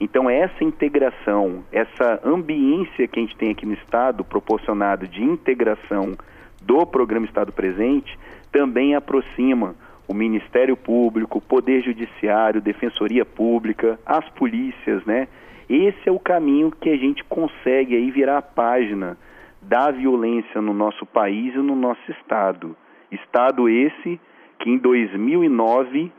Então 0.00 0.28
essa 0.28 0.62
integração, 0.64 1.64
essa 1.72 2.20
ambiência 2.24 3.06
que 3.06 3.18
a 3.18 3.22
gente 3.22 3.36
tem 3.36 3.50
aqui 3.52 3.64
no 3.64 3.74
estado, 3.74 4.24
proporcionado 4.24 5.06
de 5.06 5.22
integração 5.22 6.16
do 6.62 6.84
programa 6.84 7.26
Estado 7.26 7.52
Presente, 7.52 8.18
também 8.50 8.94
aproxima 8.94 9.74
o 10.06 10.14
Ministério 10.14 10.76
Público, 10.76 11.38
o 11.38 11.42
Poder 11.42 11.82
Judiciário, 11.82 12.60
Defensoria 12.60 13.24
Pública, 13.24 13.98
as 14.04 14.28
polícias, 14.30 15.04
né? 15.04 15.28
Esse 15.68 16.08
é 16.08 16.12
o 16.12 16.18
caminho 16.18 16.70
que 16.70 16.90
a 16.90 16.96
gente 16.96 17.24
consegue 17.24 17.96
aí 17.96 18.10
virar 18.10 18.38
a 18.38 18.42
página 18.42 19.16
da 19.62 19.90
violência 19.90 20.60
no 20.60 20.74
nosso 20.74 21.06
país 21.06 21.54
e 21.54 21.58
no 21.58 21.74
nosso 21.74 22.10
estado. 22.10 22.76
Estado 23.10 23.68
esse 23.68 24.20
que 24.58 24.70
em 24.70 24.78
2009 24.78 26.10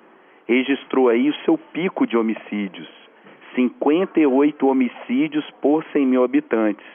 registrou 0.48 1.10
aí 1.10 1.30
o 1.30 1.36
seu 1.43 1.58
pico 1.58 2.06
de 2.06 2.17
homicídios, 2.17 2.88
58 3.56 4.67
homicídios 4.67 5.45
por 5.62 5.84
100 5.91 6.06
mil 6.06 6.24
habitantes. 6.24 6.86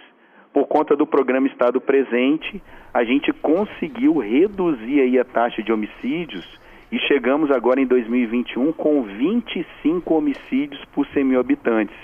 Por 0.53 0.67
conta 0.67 0.97
do 0.97 1.07
programa 1.07 1.47
Estado 1.47 1.81
Presente, 1.81 2.63
a 2.93 3.05
gente 3.05 3.33
conseguiu 3.33 4.19
reduzir 4.19 5.01
aí 5.01 5.19
a 5.19 5.25
taxa 5.25 5.63
de 5.63 5.73
homicídios 5.73 6.47
e 6.91 6.99
chegamos 6.99 7.51
agora 7.51 7.81
em 7.81 7.87
2021 7.87 8.73
com 8.73 9.03
25 9.03 10.13
homicídios 10.13 10.85
por 10.87 11.07
100 11.07 11.25
mil 11.25 11.41
habitantes. 11.41 11.97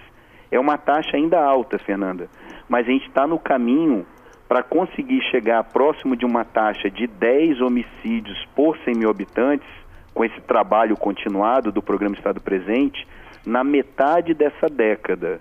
É 0.50 0.60
uma 0.60 0.78
taxa 0.78 1.16
ainda 1.16 1.42
alta, 1.42 1.76
Fernanda, 1.78 2.28
mas 2.68 2.86
a 2.86 2.90
gente 2.90 3.08
está 3.08 3.26
no 3.26 3.38
caminho 3.38 4.06
para 4.48 4.62
conseguir 4.62 5.20
chegar 5.30 5.64
próximo 5.64 6.16
de 6.16 6.24
uma 6.24 6.44
taxa 6.44 6.88
de 6.88 7.06
10 7.06 7.60
homicídios 7.60 8.38
por 8.54 8.78
100 8.78 8.94
mil 8.94 9.10
habitantes, 9.10 9.68
com 10.14 10.24
esse 10.24 10.40
trabalho 10.42 10.96
continuado 10.96 11.72
do 11.72 11.82
Programa 11.82 12.14
Estado 12.14 12.40
Presente, 12.40 13.06
na 13.44 13.62
metade 13.62 14.34
dessa 14.34 14.68
década. 14.68 15.40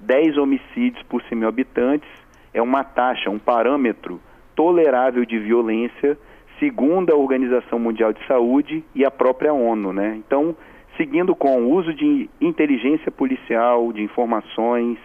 10 0.00 0.36
homicídios 0.38 1.02
por 1.04 1.22
100 1.22 1.38
mil 1.38 1.48
habitantes 1.48 2.08
é 2.52 2.60
uma 2.60 2.82
taxa, 2.82 3.30
um 3.30 3.38
parâmetro 3.38 4.20
tolerável 4.54 5.24
de 5.24 5.38
violência, 5.38 6.18
segundo 6.58 7.10
a 7.10 7.16
Organização 7.16 7.78
Mundial 7.78 8.12
de 8.12 8.24
Saúde 8.26 8.84
e 8.94 9.04
a 9.04 9.10
própria 9.10 9.52
ONU. 9.52 9.92
Né? 9.92 10.16
Então, 10.16 10.56
seguindo 10.96 11.34
com 11.34 11.62
o 11.62 11.70
uso 11.70 11.94
de 11.94 12.28
inteligência 12.40 13.10
policial, 13.10 13.92
de 13.92 14.02
informações, 14.02 14.98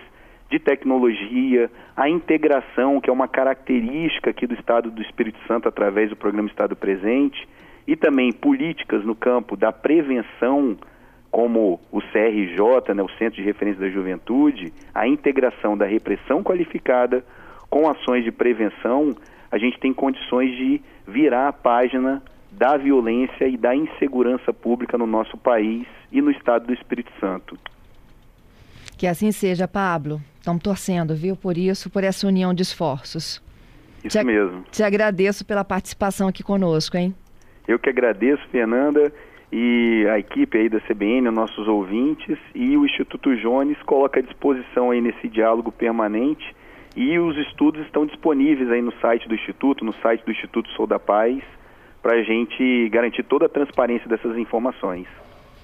de 0.49 0.60
tecnologia, 0.60 1.69
a 1.95 2.10
integração, 2.10 3.01
que 3.01 3.10
é 3.10 3.13
uma 3.13 3.27
característica 3.27 4.29
aqui 4.29 4.45
do 4.45 4.53
Estado 4.53 4.91
do 4.91 5.01
Espírito 5.01 5.39
Santo 5.47 5.67
através 5.67 6.10
do 6.10 6.15
programa 6.15 6.49
Estado 6.49 6.75
Presente, 6.75 7.47
e 7.88 7.95
também 7.95 8.31
políticas 8.31 9.03
no 9.03 9.15
campo 9.15 9.55
da 9.55 9.71
prevenção, 9.71 10.77
como 11.31 11.79
o 11.91 11.99
CRJ, 11.99 12.93
né, 12.95 13.03
o 13.03 13.10
Centro 13.17 13.36
de 13.36 13.41
Referência 13.41 13.81
da 13.81 13.89
Juventude, 13.89 14.71
a 14.93 15.08
integração 15.08 15.77
da 15.77 15.86
repressão 15.86 16.41
qualificada 16.41 17.23
com 17.69 17.89
ações 17.89 18.23
de 18.23 18.31
prevenção, 18.31 19.15
a 19.51 19.58
gente 19.58 19.79
tem 19.79 19.93
condições 19.93 20.55
de 20.55 20.81
virar 21.08 21.49
a 21.49 21.53
página 21.53 22.21
da 22.51 22.77
violência 22.77 23.47
e 23.47 23.58
da 23.58 23.75
insegurança 23.75 24.53
pública 24.53 24.97
no 24.97 25.05
nosso 25.05 25.38
país 25.38 25.86
e 26.12 26.21
no 26.21 26.31
Estado 26.31 26.67
do 26.67 26.73
Espírito 26.73 27.12
Santo. 27.19 27.58
Que 28.97 29.08
assim 29.08 29.31
seja, 29.31 29.67
Pablo. 29.67 30.21
Estamos 30.39 30.62
torcendo, 30.62 31.15
viu, 31.15 31.36
por 31.36 31.58
isso, 31.58 31.89
por 31.89 32.03
essa 32.03 32.27
união 32.27 32.53
de 32.53 32.62
esforços. 32.62 33.41
Isso 34.03 34.17
te, 34.17 34.23
mesmo. 34.23 34.63
Te 34.71 34.84
agradeço 34.84 35.43
pela 35.43 35.63
participação 35.63 36.27
aqui 36.27 36.43
conosco, 36.43 36.95
hein? 36.95 37.13
Eu 37.67 37.79
que 37.79 37.89
agradeço, 37.89 38.47
Fernanda, 38.51 39.12
e 39.51 40.05
a 40.12 40.19
equipe 40.19 40.58
aí 40.58 40.69
da 40.69 40.79
CBN, 40.81 41.31
nossos 41.31 41.67
ouvintes, 41.67 42.38
e 42.53 42.77
o 42.77 42.86
Instituto 42.86 43.36
Jones 43.38 43.81
coloca 43.84 44.19
à 44.19 44.23
disposição 44.23 44.91
aí 44.91 45.01
nesse 45.01 45.27
diálogo 45.27 45.71
permanente 45.71 46.55
e 46.95 47.19
os 47.19 47.38
estudos 47.38 47.86
estão 47.86 48.05
disponíveis 48.05 48.71
aí 48.71 48.81
no 48.81 48.93
site 49.01 49.27
do 49.27 49.36
Instituto, 49.36 49.84
no 49.84 49.93
site 49.95 50.23
do 50.23 50.31
Instituto 50.31 50.69
Sou 50.71 50.88
da 50.88 50.97
Paz, 50.97 51.43
para 52.01 52.15
a 52.15 52.23
gente 52.23 52.88
garantir 52.89 53.23
toda 53.23 53.47
a 53.47 53.49
transparência 53.49 54.08
dessas 54.08 54.38
informações. 54.38 55.05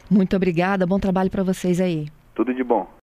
Muito 0.10 0.36
obrigada, 0.36 0.86
bom 0.86 1.00
trabalho 1.00 1.32
para 1.32 1.44
vocês 1.44 1.80
aí. 1.80 2.08
Tudo 2.36 2.54
de 2.54 2.64
bom. 2.64 2.92